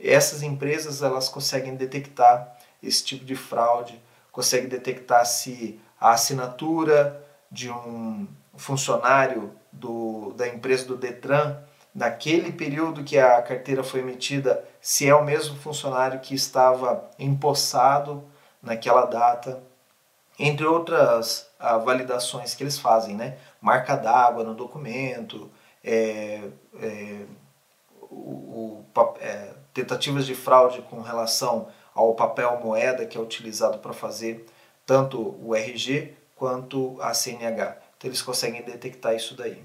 Essas 0.00 0.42
empresas 0.42 1.02
elas 1.02 1.28
conseguem 1.28 1.74
detectar 1.74 2.56
esse 2.82 3.04
tipo 3.04 3.24
de 3.24 3.36
fraude, 3.36 4.00
conseguem 4.32 4.68
detectar 4.68 5.24
se 5.26 5.80
a 6.00 6.12
assinatura 6.12 7.22
de 7.50 7.70
um 7.70 8.26
funcionário 8.56 9.52
do, 9.70 10.32
da 10.36 10.48
empresa 10.48 10.86
do 10.86 10.96
Detran 10.96 11.56
naquele 11.94 12.52
período 12.52 13.02
que 13.02 13.18
a 13.18 13.40
carteira 13.40 13.82
foi 13.82 14.00
emitida, 14.00 14.62
se 14.80 15.08
é 15.08 15.14
o 15.14 15.24
mesmo 15.24 15.56
funcionário 15.56 16.20
que 16.20 16.34
estava 16.34 17.08
empossado 17.18 18.22
naquela 18.62 19.06
data, 19.06 19.62
entre 20.38 20.66
outras 20.66 21.48
ah, 21.58 21.78
validações 21.78 22.54
que 22.54 22.62
eles 22.62 22.78
fazem, 22.78 23.14
né? 23.14 23.38
Marca 23.60 23.96
d'água 23.96 24.44
no 24.44 24.54
documento, 24.54 25.50
é, 25.82 26.42
é, 26.80 27.20
o, 28.10 28.14
o, 28.14 28.84
é, 29.20 29.54
tentativas 29.72 30.26
de 30.26 30.34
fraude 30.34 30.82
com 30.82 31.00
relação 31.00 31.68
ao 31.94 32.14
papel 32.14 32.60
moeda 32.62 33.06
que 33.06 33.16
é 33.16 33.20
utilizado 33.20 33.78
para 33.78 33.92
fazer 33.92 34.46
tanto 34.84 35.36
o 35.42 35.54
RG 35.54 36.14
quanto 36.34 37.00
a 37.00 37.14
CNH. 37.14 37.76
Então 37.96 38.10
eles 38.10 38.22
conseguem 38.22 38.62
detectar 38.62 39.14
isso 39.14 39.34
daí. 39.34 39.62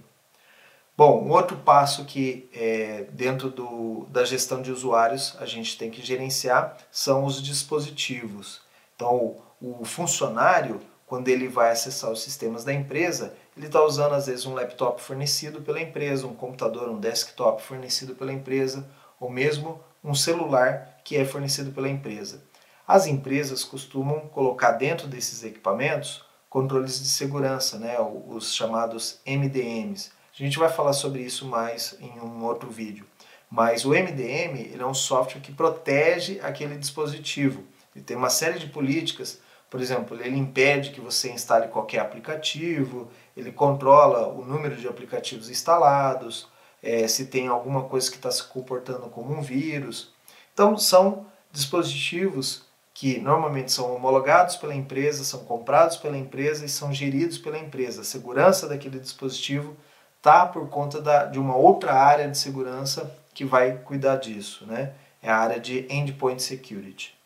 Bom, 0.95 1.23
um 1.23 1.31
outro 1.31 1.57
passo 1.57 2.05
que 2.05 2.49
é, 2.53 3.05
dentro 3.12 3.49
do, 3.49 4.05
da 4.10 4.23
gestão 4.23 4.62
de 4.62 4.71
usuários 4.71 5.36
a 5.39 5.45
gente 5.45 5.77
tem 5.77 5.89
que 5.89 6.01
gerenciar 6.01 6.77
são 6.91 7.25
os 7.25 7.41
dispositivos. 7.41 8.62
Então, 8.95 9.38
o, 9.62 9.86
funcionário, 9.86 10.82
quando 11.06 11.28
ele 11.28 11.47
vai 11.47 11.71
acessar 11.71 12.10
os 12.10 12.21
sistemas 12.21 12.63
da 12.63 12.74
empresa, 12.74 13.34
ele 13.56 13.67
está 13.67 13.84
usando 13.84 14.13
às 14.13 14.28
vezes 14.28 14.45
um 14.45 14.54
laptop 14.54 15.02
fornecido 15.02 15.62
pela 15.62 15.82
empresa, 15.82 16.26
um 16.26 16.34
computador, 16.34 16.89
um 16.89 17.00
desktop 17.00 17.62
fornecido 17.62 18.15
pela 18.15 18.34
empresa, 18.34 18.89
ou 19.19 19.30
mesmo 19.30 19.80
um 20.04 20.15
celular 20.15 21.00
que 21.04 21.17
é 21.17 21.26
fornecido 21.26 21.71
pela 21.71 21.89
empresa. 21.89 22.43
As 22.88 23.06
empresas 23.06 23.63
costumam 23.63 24.21
colocar 24.30 24.71
dentro 24.71 25.08
desses 25.08 25.43
equipamentos 25.43 26.26
controles 26.50 27.00
de 27.00 27.08
segurança, 27.08 27.78
né, 27.78 27.95
os 28.28 28.54
chamados 28.54 29.19
MDMs 29.26 30.12
a 30.41 30.43
gente 30.43 30.58
vai 30.58 30.69
falar 30.69 30.93
sobre 30.93 31.21
isso 31.21 31.45
mais 31.45 31.95
em 32.00 32.19
um 32.19 32.43
outro 32.43 32.69
vídeo. 32.69 33.06
Mas 33.50 33.86
o 33.86 33.89
MDM 33.89 34.60
ele 34.60 34.82
é 34.82 34.86
um 34.86 34.93
software 34.93 35.41
que 35.41 35.52
protege 35.52 36.39
aquele 36.41 36.78
dispositivo. 36.78 37.63
Ele 37.95 38.04
tem 38.04 38.17
uma 38.17 38.30
série 38.30 38.58
de 38.58 38.67
políticas, 38.67 39.39
por 39.71 39.79
exemplo, 39.79 40.19
ele 40.21 40.38
impede 40.38 40.89
que 40.89 40.99
você 40.99 41.31
instale 41.31 41.69
qualquer 41.69 41.99
aplicativo, 41.99 43.10
ele 43.38 43.53
controla 43.53 44.27
o 44.27 44.43
número 44.43 44.75
de 44.75 44.86
aplicativos 44.86 45.49
instalados, 45.49 46.49
é, 46.84 47.07
se 47.07 47.27
tem 47.27 47.47
alguma 47.47 47.84
coisa 47.84 48.12
que 48.12 48.17
está 48.17 48.29
se 48.29 48.43
comportando 48.43 49.07
como 49.07 49.34
um 49.34 49.41
vírus. 49.41 50.12
Então, 50.53 50.77
são 50.77 51.25
dispositivos 51.53 52.63
que 52.93 53.17
normalmente 53.17 53.71
são 53.71 53.95
homologados 53.95 54.57
pela 54.57 54.75
empresa, 54.75 55.23
são 55.23 55.45
comprados 55.45 55.95
pela 55.95 56.17
empresa 56.17 56.65
e 56.65 56.69
são 56.69 56.93
geridos 56.93 57.38
pela 57.38 57.57
empresa. 57.57 58.01
A 58.01 58.03
segurança 58.03 58.67
daquele 58.67 58.99
dispositivo 58.99 59.77
tá 60.21 60.45
por 60.45 60.67
conta 60.67 61.01
da, 61.01 61.23
de 61.23 61.39
uma 61.39 61.55
outra 61.55 61.93
área 61.93 62.27
de 62.27 62.38
segurança 62.38 63.10
que 63.34 63.45
vai 63.45 63.77
cuidar 63.77 64.17
disso, 64.17 64.65
né? 64.65 64.91
É 65.23 65.31
a 65.31 65.38
área 65.38 65.62
de 65.62 65.88
Endpoint 65.89 66.43
Security. 66.43 67.20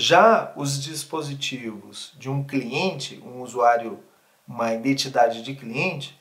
Já 0.00 0.52
os 0.54 0.80
dispositivos 0.80 2.12
de 2.16 2.30
um 2.30 2.44
cliente, 2.44 3.20
um 3.26 3.42
usuário, 3.42 3.98
uma 4.46 4.72
identidade 4.72 5.42
de 5.42 5.56
cliente, 5.56 6.16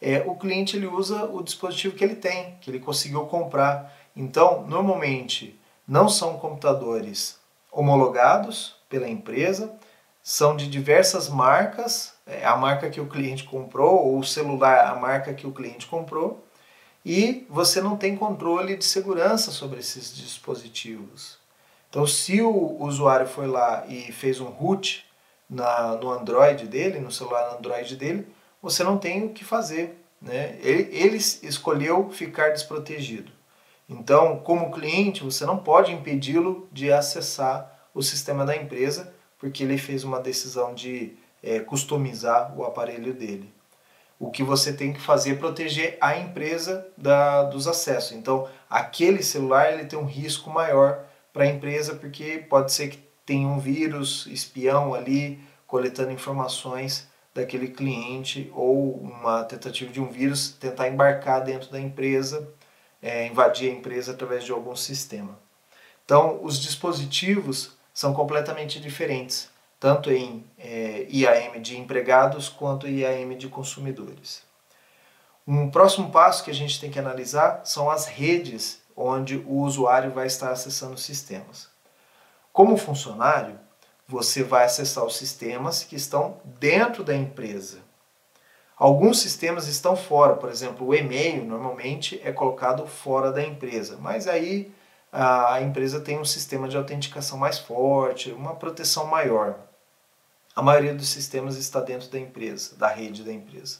é, 0.00 0.20
o 0.26 0.34
cliente 0.34 0.78
ele 0.78 0.86
usa 0.86 1.26
o 1.26 1.42
dispositivo 1.42 1.94
que 1.94 2.02
ele 2.02 2.16
tem, 2.16 2.56
que 2.58 2.70
ele 2.70 2.80
conseguiu 2.80 3.26
comprar. 3.26 3.94
Então, 4.16 4.66
normalmente, 4.66 5.60
não 5.86 6.08
são 6.08 6.38
computadores 6.38 7.38
homologados 7.70 8.76
pela 8.88 9.06
empresa, 9.06 9.78
são 10.22 10.56
de 10.56 10.66
diversas 10.66 11.28
marcas, 11.28 12.14
é 12.26 12.46
a 12.46 12.56
marca 12.56 12.88
que 12.88 12.98
o 12.98 13.08
cliente 13.08 13.44
comprou, 13.44 14.06
ou 14.06 14.20
o 14.20 14.24
celular, 14.24 14.86
a 14.86 14.94
marca 14.94 15.34
que 15.34 15.46
o 15.46 15.52
cliente 15.52 15.86
comprou, 15.86 16.42
e 17.04 17.46
você 17.50 17.82
não 17.82 17.94
tem 17.94 18.16
controle 18.16 18.74
de 18.74 18.86
segurança 18.86 19.50
sobre 19.50 19.80
esses 19.80 20.16
dispositivos. 20.16 21.46
Então, 21.88 22.06
se 22.06 22.42
o 22.42 22.76
usuário 22.82 23.26
foi 23.26 23.46
lá 23.46 23.84
e 23.86 24.12
fez 24.12 24.40
um 24.40 24.46
root 24.46 25.06
na, 25.48 25.96
no 25.96 26.10
Android 26.10 26.66
dele, 26.66 27.00
no 27.00 27.10
celular 27.10 27.56
Android 27.56 27.96
dele, 27.96 28.26
você 28.60 28.84
não 28.84 28.98
tem 28.98 29.24
o 29.24 29.30
que 29.30 29.44
fazer. 29.44 29.98
Né? 30.20 30.58
Ele, 30.60 30.88
ele 30.92 31.16
escolheu 31.16 32.10
ficar 32.10 32.50
desprotegido. 32.50 33.32
Então, 33.88 34.38
como 34.40 34.70
cliente, 34.70 35.24
você 35.24 35.46
não 35.46 35.56
pode 35.56 35.92
impedi-lo 35.92 36.68
de 36.70 36.92
acessar 36.92 37.88
o 37.94 38.02
sistema 38.02 38.44
da 38.44 38.54
empresa, 38.54 39.14
porque 39.38 39.62
ele 39.62 39.78
fez 39.78 40.04
uma 40.04 40.20
decisão 40.20 40.74
de 40.74 41.16
é, 41.42 41.60
customizar 41.60 42.54
o 42.58 42.64
aparelho 42.64 43.14
dele. 43.14 43.50
O 44.18 44.30
que 44.30 44.42
você 44.42 44.72
tem 44.72 44.92
que 44.92 45.00
fazer 45.00 45.32
é 45.32 45.36
proteger 45.36 45.96
a 46.00 46.18
empresa 46.18 46.86
da, 46.96 47.44
dos 47.44 47.66
acessos. 47.66 48.12
Então, 48.12 48.48
aquele 48.68 49.22
celular 49.22 49.72
ele 49.72 49.86
tem 49.86 49.98
um 49.98 50.04
risco 50.04 50.50
maior 50.50 51.04
para 51.32 51.44
a 51.44 51.46
empresa, 51.46 51.94
porque 51.94 52.44
pode 52.48 52.72
ser 52.72 52.88
que 52.88 52.98
tenha 53.24 53.46
um 53.46 53.58
vírus 53.58 54.26
espião 54.26 54.94
ali 54.94 55.38
coletando 55.66 56.10
informações 56.10 57.06
daquele 57.34 57.68
cliente 57.68 58.50
ou 58.54 58.94
uma 58.94 59.44
tentativa 59.44 59.92
de 59.92 60.00
um 60.00 60.08
vírus 60.08 60.50
tentar 60.50 60.88
embarcar 60.88 61.44
dentro 61.44 61.70
da 61.70 61.78
empresa, 61.78 62.48
é, 63.02 63.26
invadir 63.26 63.70
a 63.70 63.74
empresa 63.74 64.12
através 64.12 64.44
de 64.44 64.50
algum 64.50 64.74
sistema. 64.74 65.38
Então, 66.04 66.40
os 66.42 66.58
dispositivos 66.58 67.76
são 67.92 68.14
completamente 68.14 68.80
diferentes, 68.80 69.50
tanto 69.78 70.10
em 70.10 70.44
é, 70.58 71.06
IAM 71.10 71.60
de 71.60 71.78
empregados 71.78 72.48
quanto 72.48 72.88
IAM 72.88 73.36
de 73.36 73.48
consumidores. 73.48 74.42
Um 75.46 75.70
próximo 75.70 76.10
passo 76.10 76.44
que 76.44 76.50
a 76.50 76.54
gente 76.54 76.80
tem 76.80 76.90
que 76.90 76.98
analisar 76.98 77.62
são 77.64 77.90
as 77.90 78.06
redes 78.06 78.82
onde 78.98 79.36
o 79.36 79.58
usuário 79.58 80.10
vai 80.10 80.26
estar 80.26 80.50
acessando 80.50 80.98
sistemas. 80.98 81.68
Como 82.52 82.76
funcionário, 82.76 83.58
você 84.06 84.42
vai 84.42 84.64
acessar 84.64 85.04
os 85.04 85.16
sistemas 85.16 85.84
que 85.84 85.94
estão 85.94 86.40
dentro 86.44 87.04
da 87.04 87.14
empresa. 87.14 87.78
Alguns 88.76 89.20
sistemas 89.20 89.68
estão 89.68 89.96
fora, 89.96 90.34
por 90.34 90.48
exemplo, 90.48 90.86
o 90.86 90.94
e-mail 90.94 91.44
normalmente 91.44 92.20
é 92.24 92.32
colocado 92.32 92.86
fora 92.86 93.30
da 93.30 93.42
empresa, 93.42 93.98
mas 94.00 94.26
aí 94.26 94.72
a 95.12 95.60
empresa 95.60 96.00
tem 96.00 96.18
um 96.18 96.24
sistema 96.24 96.68
de 96.68 96.76
autenticação 96.76 97.38
mais 97.38 97.58
forte, 97.58 98.30
uma 98.30 98.54
proteção 98.54 99.06
maior. 99.06 99.56
A 100.54 100.62
maioria 100.62 100.94
dos 100.94 101.08
sistemas 101.08 101.56
está 101.56 101.80
dentro 101.80 102.08
da 102.08 102.18
empresa, 102.18 102.76
da 102.76 102.88
rede 102.88 103.22
da 103.22 103.32
empresa. 103.32 103.78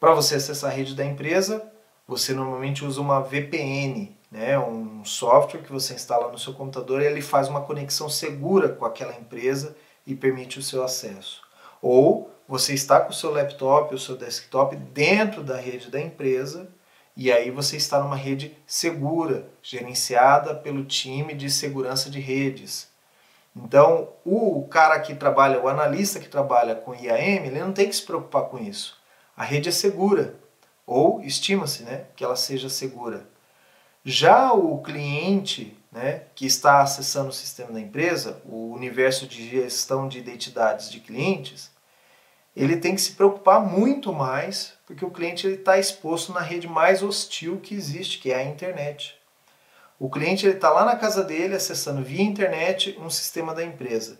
Para 0.00 0.14
você 0.14 0.36
acessar 0.36 0.70
a 0.70 0.74
rede 0.74 0.94
da 0.94 1.04
empresa, 1.04 1.70
você 2.06 2.32
normalmente 2.32 2.84
usa 2.84 3.00
uma 3.00 3.20
VPN, 3.20 4.17
né, 4.30 4.58
um 4.58 5.04
software 5.04 5.62
que 5.62 5.72
você 5.72 5.94
instala 5.94 6.30
no 6.30 6.38
seu 6.38 6.52
computador 6.52 7.00
ele 7.00 7.22
faz 7.22 7.48
uma 7.48 7.62
conexão 7.62 8.08
segura 8.08 8.68
com 8.68 8.84
aquela 8.84 9.14
empresa 9.14 9.76
e 10.06 10.14
permite 10.14 10.58
o 10.58 10.62
seu 10.62 10.82
acesso. 10.82 11.42
Ou 11.80 12.30
você 12.46 12.74
está 12.74 13.00
com 13.00 13.10
o 13.10 13.14
seu 13.14 13.30
laptop, 13.30 13.94
o 13.94 13.98
seu 13.98 14.16
desktop 14.16 14.76
dentro 14.76 15.42
da 15.42 15.56
rede 15.56 15.90
da 15.90 16.00
empresa 16.00 16.68
e 17.16 17.32
aí 17.32 17.50
você 17.50 17.76
está 17.76 18.00
numa 18.00 18.14
rede 18.14 18.56
segura, 18.64 19.48
gerenciada 19.60 20.54
pelo 20.54 20.84
time 20.84 21.34
de 21.34 21.50
segurança 21.50 22.08
de 22.08 22.20
redes. 22.20 22.88
Então, 23.56 24.10
o 24.24 24.68
cara 24.68 25.00
que 25.00 25.16
trabalha, 25.16 25.60
o 25.60 25.66
analista 25.66 26.20
que 26.20 26.28
trabalha 26.28 26.76
com 26.76 26.94
IAM, 26.94 27.44
ele 27.44 27.58
não 27.58 27.72
tem 27.72 27.88
que 27.88 27.96
se 27.96 28.04
preocupar 28.04 28.44
com 28.44 28.56
isso. 28.56 28.96
A 29.36 29.42
rede 29.42 29.68
é 29.68 29.72
segura, 29.72 30.36
ou 30.86 31.20
estima-se 31.22 31.82
né, 31.82 32.04
que 32.14 32.22
ela 32.22 32.36
seja 32.36 32.68
segura. 32.68 33.26
Já 34.04 34.52
o 34.52 34.80
cliente 34.82 35.76
né, 35.90 36.22
que 36.34 36.46
está 36.46 36.80
acessando 36.80 37.30
o 37.30 37.32
sistema 37.32 37.72
da 37.72 37.80
empresa, 37.80 38.40
o 38.44 38.72
universo 38.72 39.26
de 39.26 39.48
gestão 39.48 40.08
de 40.08 40.18
identidades 40.18 40.90
de 40.90 41.00
clientes, 41.00 41.70
ele 42.54 42.76
tem 42.76 42.94
que 42.94 43.00
se 43.00 43.12
preocupar 43.12 43.60
muito 43.60 44.12
mais, 44.12 44.72
porque 44.86 45.04
o 45.04 45.10
cliente 45.10 45.46
está 45.46 45.78
exposto 45.78 46.32
na 46.32 46.40
rede 46.40 46.66
mais 46.66 47.02
hostil 47.02 47.60
que 47.60 47.74
existe, 47.74 48.18
que 48.18 48.32
é 48.32 48.36
a 48.36 48.44
internet. 48.44 49.16
O 49.98 50.08
cliente 50.08 50.46
está 50.46 50.70
lá 50.70 50.84
na 50.84 50.96
casa 50.96 51.24
dele 51.24 51.54
acessando 51.54 52.02
via 52.02 52.22
internet 52.22 52.96
um 53.00 53.10
sistema 53.10 53.54
da 53.54 53.64
empresa. 53.64 54.18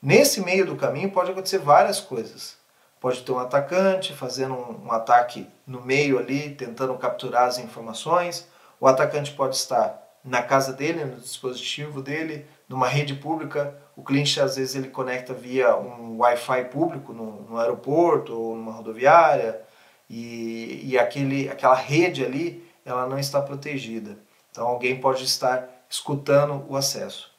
Nesse 0.00 0.40
meio 0.40 0.64
do 0.64 0.76
caminho 0.76 1.10
pode 1.10 1.30
acontecer 1.30 1.58
várias 1.58 2.00
coisas. 2.00 2.56
Pode 3.00 3.22
ter 3.22 3.32
um 3.32 3.38
atacante 3.38 4.12
fazendo 4.12 4.54
um, 4.54 4.86
um 4.86 4.92
ataque 4.92 5.46
no 5.66 5.82
meio 5.82 6.18
ali, 6.18 6.54
tentando 6.54 6.94
capturar 6.96 7.44
as 7.44 7.58
informações 7.58 8.46
o 8.80 8.86
atacante 8.86 9.32
pode 9.32 9.56
estar 9.56 10.06
na 10.24 10.42
casa 10.42 10.72
dele, 10.72 11.04
no 11.04 11.16
dispositivo 11.16 12.02
dele, 12.02 12.46
numa 12.68 12.86
rede 12.86 13.14
pública. 13.14 13.74
O 13.96 14.02
cliente 14.02 14.40
às 14.40 14.56
vezes 14.56 14.74
ele 14.74 14.88
conecta 14.88 15.32
via 15.32 15.76
um 15.76 16.18
Wi-Fi 16.18 16.66
público 16.66 17.12
no, 17.12 17.42
no 17.42 17.58
aeroporto 17.58 18.38
ou 18.38 18.54
numa 18.54 18.72
rodoviária 18.72 19.60
e, 20.08 20.82
e 20.84 20.98
aquele, 20.98 21.48
aquela 21.48 21.74
rede 21.74 22.24
ali 22.24 22.66
ela 22.84 23.06
não 23.06 23.18
está 23.18 23.40
protegida. 23.40 24.16
Então 24.50 24.66
alguém 24.66 25.00
pode 25.00 25.24
estar 25.24 25.68
escutando 25.88 26.64
o 26.68 26.76
acesso. 26.76 27.30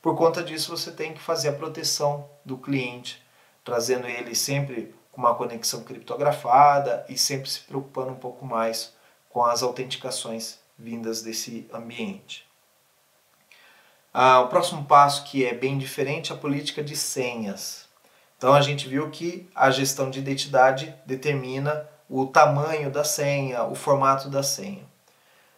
Por 0.00 0.16
conta 0.16 0.42
disso 0.42 0.76
você 0.76 0.90
tem 0.90 1.12
que 1.12 1.20
fazer 1.20 1.48
a 1.48 1.52
proteção 1.52 2.28
do 2.44 2.56
cliente, 2.56 3.22
trazendo 3.64 4.06
ele 4.06 4.34
sempre 4.34 4.94
com 5.10 5.20
uma 5.20 5.34
conexão 5.34 5.82
criptografada 5.82 7.04
e 7.08 7.18
sempre 7.18 7.50
se 7.50 7.60
preocupando 7.60 8.12
um 8.12 8.16
pouco 8.16 8.44
mais 8.44 8.94
com 9.28 9.44
as 9.44 9.62
autenticações 9.62 10.58
vindas 10.78 11.22
desse 11.22 11.68
ambiente. 11.72 12.46
Ah, 14.12 14.40
o 14.40 14.48
próximo 14.48 14.84
passo 14.84 15.24
que 15.24 15.44
é 15.44 15.54
bem 15.54 15.76
diferente 15.76 16.32
é 16.32 16.34
a 16.34 16.38
política 16.38 16.82
de 16.82 16.96
senhas. 16.96 17.86
Então 18.38 18.54
a 18.54 18.60
gente 18.60 18.88
viu 18.88 19.10
que 19.10 19.48
a 19.54 19.70
gestão 19.70 20.10
de 20.10 20.18
identidade 20.18 20.94
determina 21.04 21.88
o 22.08 22.26
tamanho 22.26 22.90
da 22.90 23.04
senha, 23.04 23.64
o 23.64 23.74
formato 23.74 24.28
da 24.28 24.42
senha. 24.42 24.84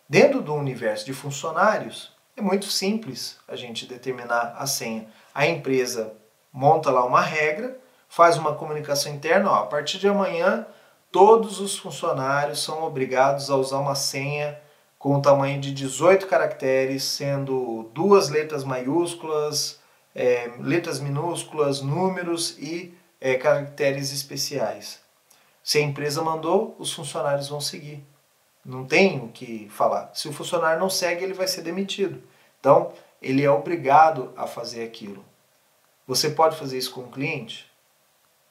Dentro 0.09 0.41
do 0.41 0.55
universo 0.55 1.05
de 1.05 1.13
funcionários, 1.13 2.13
é 2.37 2.41
muito 2.41 2.67
simples 2.67 3.37
a 3.47 3.57
gente 3.57 3.87
determinar 3.87 4.55
a 4.59 4.67
senha. 4.67 5.07
A 5.35 5.47
empresa 5.47 6.15
monta 6.53 6.91
lá 6.91 7.05
uma 7.05 7.21
regra, 7.21 7.79
faz 8.09 8.37
uma 8.37 8.55
comunicação 8.55 9.13
interna, 9.13 9.51
ó, 9.51 9.55
a 9.57 9.67
partir 9.67 9.99
de 9.99 10.09
amanhã 10.09 10.67
todos 11.13 11.61
os 11.61 11.77
funcionários 11.77 12.63
são 12.63 12.85
obrigados 12.85 13.51
a 13.51 13.57
usar 13.57 13.79
uma 13.79 13.95
senha 13.95 14.59
com 14.99 15.15
o 15.15 15.23
tamanho 15.23 15.61
de 15.61 15.73
18 15.73 16.27
caracteres, 16.27 17.05
sendo 17.05 17.89
duas 17.95 18.29
letras 18.29 18.65
maiúsculas, 18.65 19.79
é, 20.15 20.51
letras 20.59 20.99
minúsculas, 20.99 21.81
números 21.81 22.59
e 22.59 22.95
é, 23.21 23.35
caracteres 23.35 24.13
especiais. 24.13 25.01
Se 25.63 25.79
a 25.79 25.83
empresa 25.83 26.23
mandou, 26.23 26.75
os 26.79 26.93
funcionários 26.93 27.49
vão 27.49 27.61
seguir. 27.61 28.03
Não 28.65 28.85
tem 28.85 29.19
o 29.21 29.29
que 29.29 29.69
falar. 29.71 30.11
Se 30.15 30.29
o 30.29 30.33
funcionário 30.33 30.81
não 30.81 30.91
segue, 30.91 31.25
ele 31.25 31.35
vai 31.35 31.47
ser 31.47 31.63
demitido. 31.63 32.23
Então, 32.59 32.93
ele 33.23 33.45
é 33.45 33.51
obrigado 33.51 34.33
a 34.37 34.47
fazer 34.47 34.83
aquilo. 34.83 35.25
Você 36.07 36.31
pode 36.31 36.57
fazer 36.57 36.79
isso 36.79 36.93
com 36.93 37.03
o 37.03 37.11
cliente? 37.11 37.71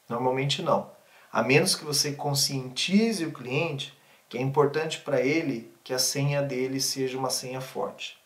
Normalmente 0.08 0.62
não. 0.62 0.90
A 1.30 1.42
menos 1.42 1.74
que 1.74 1.84
você 1.84 2.12
conscientize 2.12 3.24
o 3.24 3.32
cliente 3.32 3.96
que 4.28 4.38
é 4.38 4.40
importante 4.40 5.00
para 5.00 5.20
ele 5.20 5.72
que 5.88 5.94
a 5.94 5.98
senha 5.98 6.42
dele 6.42 6.82
seja 6.82 7.16
uma 7.16 7.30
senha 7.30 7.62
forte. 7.62 8.18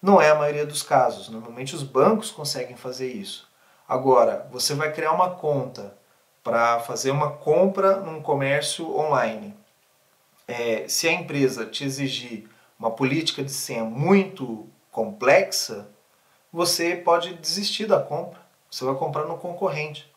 Não 0.00 0.22
é 0.22 0.30
a 0.30 0.34
maioria 0.34 0.64
dos 0.64 0.82
casos, 0.82 1.28
normalmente 1.28 1.74
os 1.74 1.82
bancos 1.82 2.30
conseguem 2.30 2.78
fazer 2.78 3.12
isso. 3.12 3.46
Agora, 3.86 4.48
você 4.50 4.72
vai 4.74 4.90
criar 4.90 5.12
uma 5.12 5.28
conta 5.34 5.94
para 6.42 6.80
fazer 6.80 7.10
uma 7.10 7.30
compra 7.30 7.98
num 7.98 8.22
comércio 8.22 8.90
online. 8.96 9.54
É, 10.48 10.88
se 10.88 11.06
a 11.06 11.12
empresa 11.12 11.66
te 11.66 11.84
exigir 11.84 12.48
uma 12.78 12.90
política 12.90 13.44
de 13.44 13.52
senha 13.52 13.84
muito 13.84 14.66
complexa, 14.90 15.86
você 16.50 16.96
pode 16.96 17.34
desistir 17.34 17.84
da 17.84 18.00
compra. 18.00 18.40
Você 18.70 18.82
vai 18.82 18.94
comprar 18.94 19.26
no 19.26 19.36
concorrente. 19.36 20.10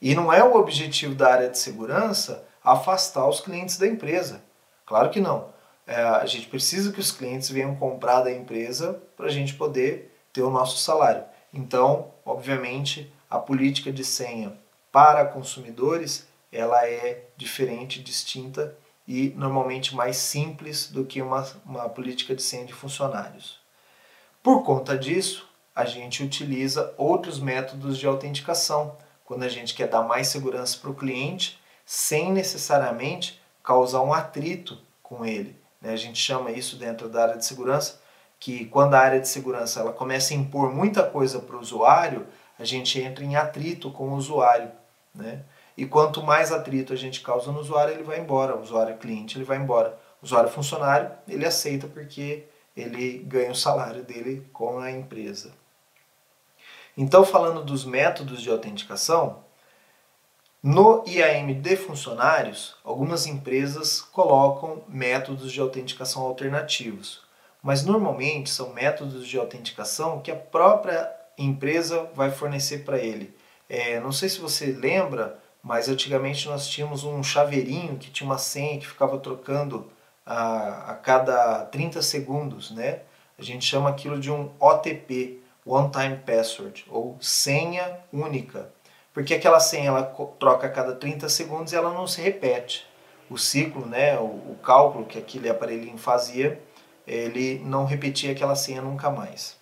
E 0.00 0.14
não 0.14 0.32
é 0.32 0.42
o 0.42 0.54
objetivo 0.54 1.14
da 1.14 1.34
área 1.34 1.50
de 1.50 1.58
segurança 1.58 2.46
afastar 2.64 3.28
os 3.28 3.40
clientes 3.40 3.76
da 3.76 3.86
empresa. 3.86 4.42
Claro 4.86 5.10
que 5.10 5.20
não 5.20 5.59
é, 5.90 6.02
a 6.02 6.24
gente 6.24 6.46
precisa 6.46 6.92
que 6.92 7.00
os 7.00 7.10
clientes 7.10 7.50
venham 7.50 7.74
comprar 7.74 8.20
da 8.20 8.30
empresa 8.30 9.02
para 9.16 9.26
a 9.26 9.30
gente 9.30 9.54
poder 9.54 10.16
ter 10.32 10.40
o 10.40 10.48
nosso 10.48 10.78
salário. 10.78 11.24
Então, 11.52 12.12
obviamente, 12.24 13.12
a 13.28 13.40
política 13.40 13.90
de 13.90 14.04
senha 14.04 14.56
para 14.92 15.24
consumidores 15.24 16.28
ela 16.52 16.86
é 16.86 17.24
diferente, 17.36 18.00
distinta 18.00 18.76
e 19.06 19.30
normalmente 19.30 19.96
mais 19.96 20.16
simples 20.16 20.86
do 20.86 21.04
que 21.04 21.20
uma, 21.20 21.44
uma 21.66 21.88
política 21.88 22.36
de 22.36 22.42
senha 22.42 22.64
de 22.64 22.72
funcionários. 22.72 23.58
Por 24.44 24.62
conta 24.62 24.96
disso, 24.96 25.48
a 25.74 25.84
gente 25.84 26.22
utiliza 26.22 26.94
outros 26.96 27.40
métodos 27.40 27.98
de 27.98 28.06
autenticação 28.06 28.96
quando 29.24 29.42
a 29.42 29.48
gente 29.48 29.74
quer 29.74 29.88
dar 29.88 30.02
mais 30.02 30.28
segurança 30.28 30.78
para 30.78 30.90
o 30.90 30.94
cliente 30.94 31.58
sem 31.84 32.32
necessariamente 32.32 33.42
causar 33.60 34.02
um 34.02 34.14
atrito 34.14 34.78
com 35.02 35.24
ele 35.24 35.59
Né? 35.80 35.92
A 35.92 35.96
gente 35.96 36.18
chama 36.18 36.50
isso 36.50 36.76
dentro 36.76 37.08
da 37.08 37.22
área 37.22 37.36
de 37.36 37.44
segurança, 37.44 38.00
que 38.38 38.64
quando 38.66 38.94
a 38.94 39.00
área 39.00 39.20
de 39.20 39.28
segurança 39.28 39.80
ela 39.80 39.92
começa 39.92 40.32
a 40.32 40.36
impor 40.36 40.74
muita 40.74 41.02
coisa 41.02 41.38
para 41.38 41.56
o 41.56 41.60
usuário, 41.60 42.26
a 42.58 42.64
gente 42.64 43.00
entra 43.00 43.24
em 43.24 43.36
atrito 43.36 43.90
com 43.90 44.10
o 44.10 44.14
usuário. 44.14 44.70
Né? 45.14 45.42
E 45.76 45.86
quanto 45.86 46.22
mais 46.22 46.52
atrito 46.52 46.92
a 46.92 46.96
gente 46.96 47.20
causa 47.20 47.50
no 47.50 47.60
usuário, 47.60 47.94
ele 47.94 48.02
vai 48.02 48.20
embora. 48.20 48.56
O 48.56 48.62
usuário 48.62 48.96
cliente 48.98 49.36
ele 49.36 49.44
vai 49.44 49.58
embora. 49.58 49.98
O 50.20 50.24
usuário 50.26 50.50
funcionário 50.50 51.10
ele 51.28 51.46
aceita 51.46 51.86
porque 51.86 52.44
ele 52.76 53.18
ganha 53.18 53.50
o 53.50 53.54
salário 53.54 54.02
dele 54.02 54.46
com 54.52 54.78
a 54.78 54.90
empresa. 54.90 55.52
Então, 56.96 57.24
falando 57.24 57.64
dos 57.64 57.84
métodos 57.84 58.42
de 58.42 58.50
autenticação, 58.50 59.42
no 60.62 61.02
IAM 61.06 61.54
de 61.60 61.74
funcionários, 61.74 62.76
algumas 62.84 63.26
empresas 63.26 64.02
colocam 64.02 64.82
métodos 64.86 65.50
de 65.50 65.58
autenticação 65.58 66.20
alternativos, 66.20 67.22
mas 67.62 67.82
normalmente 67.82 68.50
são 68.50 68.70
métodos 68.74 69.26
de 69.26 69.38
autenticação 69.38 70.20
que 70.20 70.30
a 70.30 70.36
própria 70.36 71.10
empresa 71.38 72.10
vai 72.14 72.30
fornecer 72.30 72.84
para 72.84 72.98
ele. 72.98 73.34
É, 73.70 73.98
não 74.00 74.12
sei 74.12 74.28
se 74.28 74.38
você 74.38 74.66
lembra, 74.66 75.38
mas 75.62 75.88
antigamente 75.88 76.46
nós 76.46 76.68
tínhamos 76.68 77.04
um 77.04 77.22
chaveirinho 77.22 77.96
que 77.96 78.10
tinha 78.10 78.28
uma 78.28 78.38
senha 78.38 78.78
que 78.78 78.86
ficava 78.86 79.18
trocando 79.18 79.90
a, 80.26 80.90
a 80.90 80.94
cada 80.94 81.64
30 81.66 82.02
segundos, 82.02 82.70
né? 82.70 83.00
A 83.38 83.42
gente 83.42 83.64
chama 83.64 83.88
aquilo 83.88 84.20
de 84.20 84.30
um 84.30 84.50
OTP, 84.60 85.40
One 85.64 85.90
Time 85.90 86.16
Password, 86.16 86.84
ou 86.90 87.16
senha 87.18 88.00
única. 88.12 88.70
Porque 89.12 89.34
aquela 89.34 89.60
senha 89.60 89.88
ela 89.88 90.02
troca 90.38 90.66
a 90.66 90.70
cada 90.70 90.94
30 90.94 91.28
segundos 91.28 91.72
e 91.72 91.76
ela 91.76 91.92
não 91.92 92.06
se 92.06 92.20
repete. 92.20 92.86
O 93.28 93.36
ciclo, 93.36 93.86
né, 93.86 94.18
o, 94.18 94.24
o 94.24 94.58
cálculo 94.62 95.06
que 95.06 95.18
aquele 95.18 95.48
aparelhinho 95.48 95.98
fazia, 95.98 96.60
ele 97.06 97.60
não 97.64 97.84
repetia 97.84 98.32
aquela 98.32 98.54
senha 98.54 98.80
nunca 98.80 99.10
mais. 99.10 99.56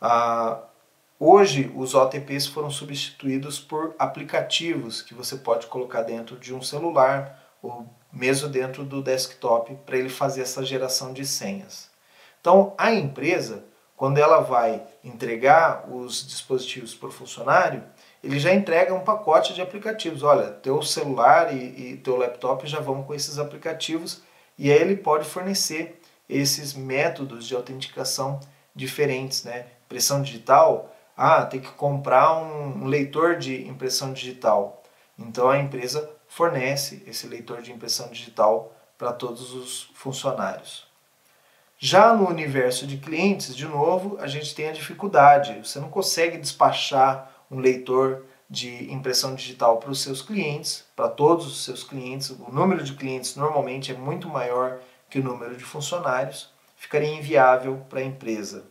Ah, 0.00 0.60
hoje, 1.18 1.72
os 1.74 1.94
OTPs 1.94 2.46
foram 2.46 2.70
substituídos 2.70 3.58
por 3.58 3.94
aplicativos 3.98 5.00
que 5.00 5.14
você 5.14 5.36
pode 5.36 5.66
colocar 5.66 6.02
dentro 6.02 6.36
de 6.36 6.54
um 6.54 6.62
celular 6.62 7.42
ou 7.62 7.86
mesmo 8.12 8.48
dentro 8.48 8.84
do 8.84 9.02
desktop 9.02 9.74
para 9.84 9.96
ele 9.96 10.08
fazer 10.08 10.42
essa 10.42 10.64
geração 10.64 11.12
de 11.12 11.24
senhas. 11.24 11.90
Então, 12.40 12.74
a 12.78 12.92
empresa, 12.92 13.64
quando 13.96 14.18
ela 14.18 14.40
vai 14.40 14.82
entregar 15.02 15.88
os 15.90 16.26
dispositivos 16.26 16.94
para 16.94 17.08
o 17.08 17.12
funcionário, 17.12 17.82
ele 18.22 18.38
já 18.38 18.52
entrega 18.52 18.94
um 18.94 19.04
pacote 19.04 19.54
de 19.54 19.62
aplicativos. 19.62 20.22
Olha, 20.22 20.50
teu 20.50 20.82
celular 20.82 21.54
e, 21.54 21.92
e 21.92 21.96
teu 21.98 22.16
laptop 22.16 22.66
já 22.66 22.80
vão 22.80 23.02
com 23.02 23.14
esses 23.14 23.38
aplicativos 23.38 24.22
e 24.58 24.70
aí 24.70 24.80
ele 24.80 24.96
pode 24.96 25.24
fornecer 25.24 26.00
esses 26.28 26.74
métodos 26.74 27.46
de 27.46 27.54
autenticação 27.54 28.40
diferentes, 28.74 29.44
né? 29.44 29.66
Impressão 29.86 30.22
digital, 30.22 30.94
ah, 31.16 31.44
tem 31.46 31.60
que 31.60 31.70
comprar 31.70 32.36
um, 32.36 32.84
um 32.84 32.86
leitor 32.86 33.36
de 33.36 33.66
impressão 33.68 34.12
digital. 34.12 34.82
Então 35.18 35.48
a 35.48 35.58
empresa 35.58 36.10
fornece 36.28 37.02
esse 37.06 37.26
leitor 37.26 37.62
de 37.62 37.72
impressão 37.72 38.08
digital 38.08 38.74
para 38.98 39.12
todos 39.12 39.54
os 39.54 39.90
funcionários. 39.94 40.86
Já 41.78 42.14
no 42.14 42.28
universo 42.28 42.86
de 42.86 42.96
clientes, 42.96 43.54
de 43.54 43.66
novo, 43.66 44.16
a 44.18 44.26
gente 44.26 44.54
tem 44.54 44.68
a 44.68 44.72
dificuldade. 44.72 45.58
Você 45.62 45.78
não 45.78 45.90
consegue 45.90 46.38
despachar 46.38 47.30
um 47.50 47.58
leitor 47.58 48.24
de 48.48 48.92
impressão 48.92 49.34
digital 49.34 49.78
para 49.78 49.90
os 49.90 50.00
seus 50.02 50.22
clientes, 50.22 50.84
para 50.94 51.08
todos 51.08 51.46
os 51.46 51.64
seus 51.64 51.82
clientes. 51.82 52.30
O 52.30 52.50
número 52.50 52.82
de 52.84 52.94
clientes 52.94 53.34
normalmente 53.36 53.92
é 53.92 53.96
muito 53.96 54.28
maior 54.28 54.78
que 55.10 55.18
o 55.18 55.22
número 55.22 55.56
de 55.56 55.64
funcionários, 55.64 56.50
ficaria 56.76 57.14
inviável 57.14 57.84
para 57.88 58.00
a 58.00 58.04
empresa. 58.04 58.64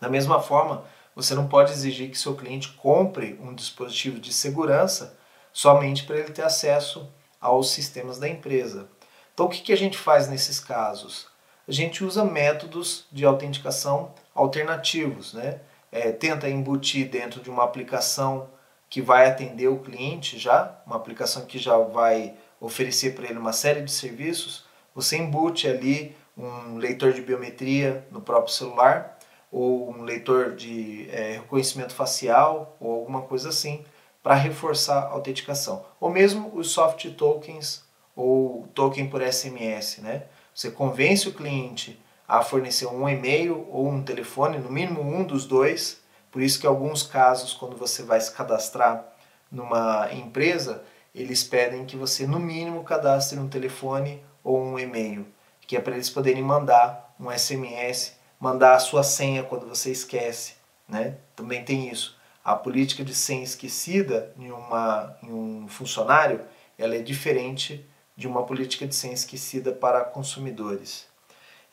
Da 0.00 0.08
mesma 0.08 0.40
forma, 0.40 0.84
você 1.14 1.34
não 1.34 1.48
pode 1.48 1.72
exigir 1.72 2.10
que 2.10 2.18
seu 2.18 2.34
cliente 2.34 2.72
compre 2.72 3.38
um 3.42 3.54
dispositivo 3.54 4.20
de 4.20 4.32
segurança 4.32 5.18
somente 5.52 6.04
para 6.04 6.18
ele 6.18 6.30
ter 6.30 6.42
acesso 6.42 7.10
aos 7.40 7.70
sistemas 7.70 8.18
da 8.18 8.28
empresa. 8.28 8.88
Então, 9.32 9.46
o 9.46 9.48
que, 9.48 9.72
a 9.72 9.76
gente 9.76 9.96
faz 9.96 10.28
nesses 10.28 10.60
casos? 10.60 11.26
A 11.66 11.72
gente 11.72 12.04
usa 12.04 12.24
métodos 12.24 13.06
de 13.10 13.24
autenticação 13.24 14.14
alternativos, 14.34 15.34
né? 15.34 15.60
É, 15.96 16.12
tenta 16.12 16.48
embutir 16.48 17.08
dentro 17.08 17.40
de 17.40 17.48
uma 17.48 17.64
aplicação 17.64 18.48
que 18.88 19.00
vai 19.00 19.26
atender 19.26 19.68
o 19.68 19.78
cliente 19.78 20.38
já, 20.38 20.78
uma 20.86 20.96
aplicação 20.96 21.44
que 21.46 21.58
já 21.58 21.76
vai 21.78 22.34
oferecer 22.60 23.14
para 23.14 23.26
ele 23.26 23.38
uma 23.38 23.52
série 23.52 23.82
de 23.82 23.90
serviços, 23.90 24.64
você 24.94 25.16
embute 25.16 25.66
ali 25.66 26.16
um 26.36 26.76
leitor 26.76 27.12
de 27.12 27.22
biometria 27.22 28.06
no 28.10 28.20
próprio 28.20 28.52
celular, 28.52 29.18
ou 29.50 29.90
um 29.90 30.02
leitor 30.02 30.54
de 30.54 31.08
é, 31.10 31.32
reconhecimento 31.32 31.94
facial, 31.94 32.76
ou 32.78 32.94
alguma 32.94 33.22
coisa 33.22 33.48
assim, 33.48 33.84
para 34.22 34.34
reforçar 34.34 35.04
a 35.04 35.10
autenticação. 35.10 35.84
Ou 36.00 36.10
mesmo 36.10 36.50
os 36.54 36.70
soft 36.70 37.08
tokens 37.12 37.84
ou 38.14 38.66
token 38.74 39.08
por 39.08 39.22
SMS, 39.22 39.98
né? 39.98 40.24
Você 40.54 40.70
convence 40.70 41.28
o 41.28 41.32
cliente 41.32 41.98
a 42.26 42.42
fornecer 42.42 42.86
um 42.86 43.08
e-mail 43.08 43.66
ou 43.70 43.88
um 43.88 44.02
telefone, 44.02 44.58
no 44.58 44.70
mínimo 44.70 45.00
um 45.00 45.24
dos 45.24 45.44
dois. 45.44 46.00
Por 46.30 46.42
isso 46.42 46.60
que 46.60 46.66
alguns 46.66 47.02
casos, 47.02 47.54
quando 47.54 47.76
você 47.76 48.02
vai 48.02 48.20
se 48.20 48.32
cadastrar 48.32 49.04
numa 49.50 50.08
empresa, 50.12 50.82
eles 51.14 51.42
pedem 51.44 51.86
que 51.86 51.96
você 51.96 52.26
no 52.26 52.38
mínimo 52.38 52.84
cadastre 52.84 53.38
um 53.38 53.48
telefone 53.48 54.22
ou 54.44 54.62
um 54.62 54.78
e-mail, 54.78 55.26
que 55.66 55.76
é 55.76 55.80
para 55.80 55.94
eles 55.94 56.10
poderem 56.10 56.42
mandar 56.42 57.14
um 57.18 57.30
SMS, 57.30 58.16
mandar 58.38 58.74
a 58.74 58.80
sua 58.80 59.02
senha 59.02 59.42
quando 59.42 59.66
você 59.66 59.90
esquece, 59.90 60.54
né? 60.88 61.16
Também 61.34 61.64
tem 61.64 61.88
isso 61.88 62.16
a 62.46 62.54
política 62.54 63.04
de 63.04 63.12
senha 63.12 63.42
esquecida 63.42 64.32
em, 64.38 64.52
uma, 64.52 65.16
em 65.20 65.32
um 65.32 65.66
funcionário 65.66 66.42
ela 66.78 66.94
é 66.94 67.02
diferente 67.02 67.84
de 68.16 68.28
uma 68.28 68.46
política 68.46 68.86
de 68.86 68.94
senha 68.94 69.14
esquecida 69.14 69.72
para 69.72 70.04
consumidores. 70.04 71.08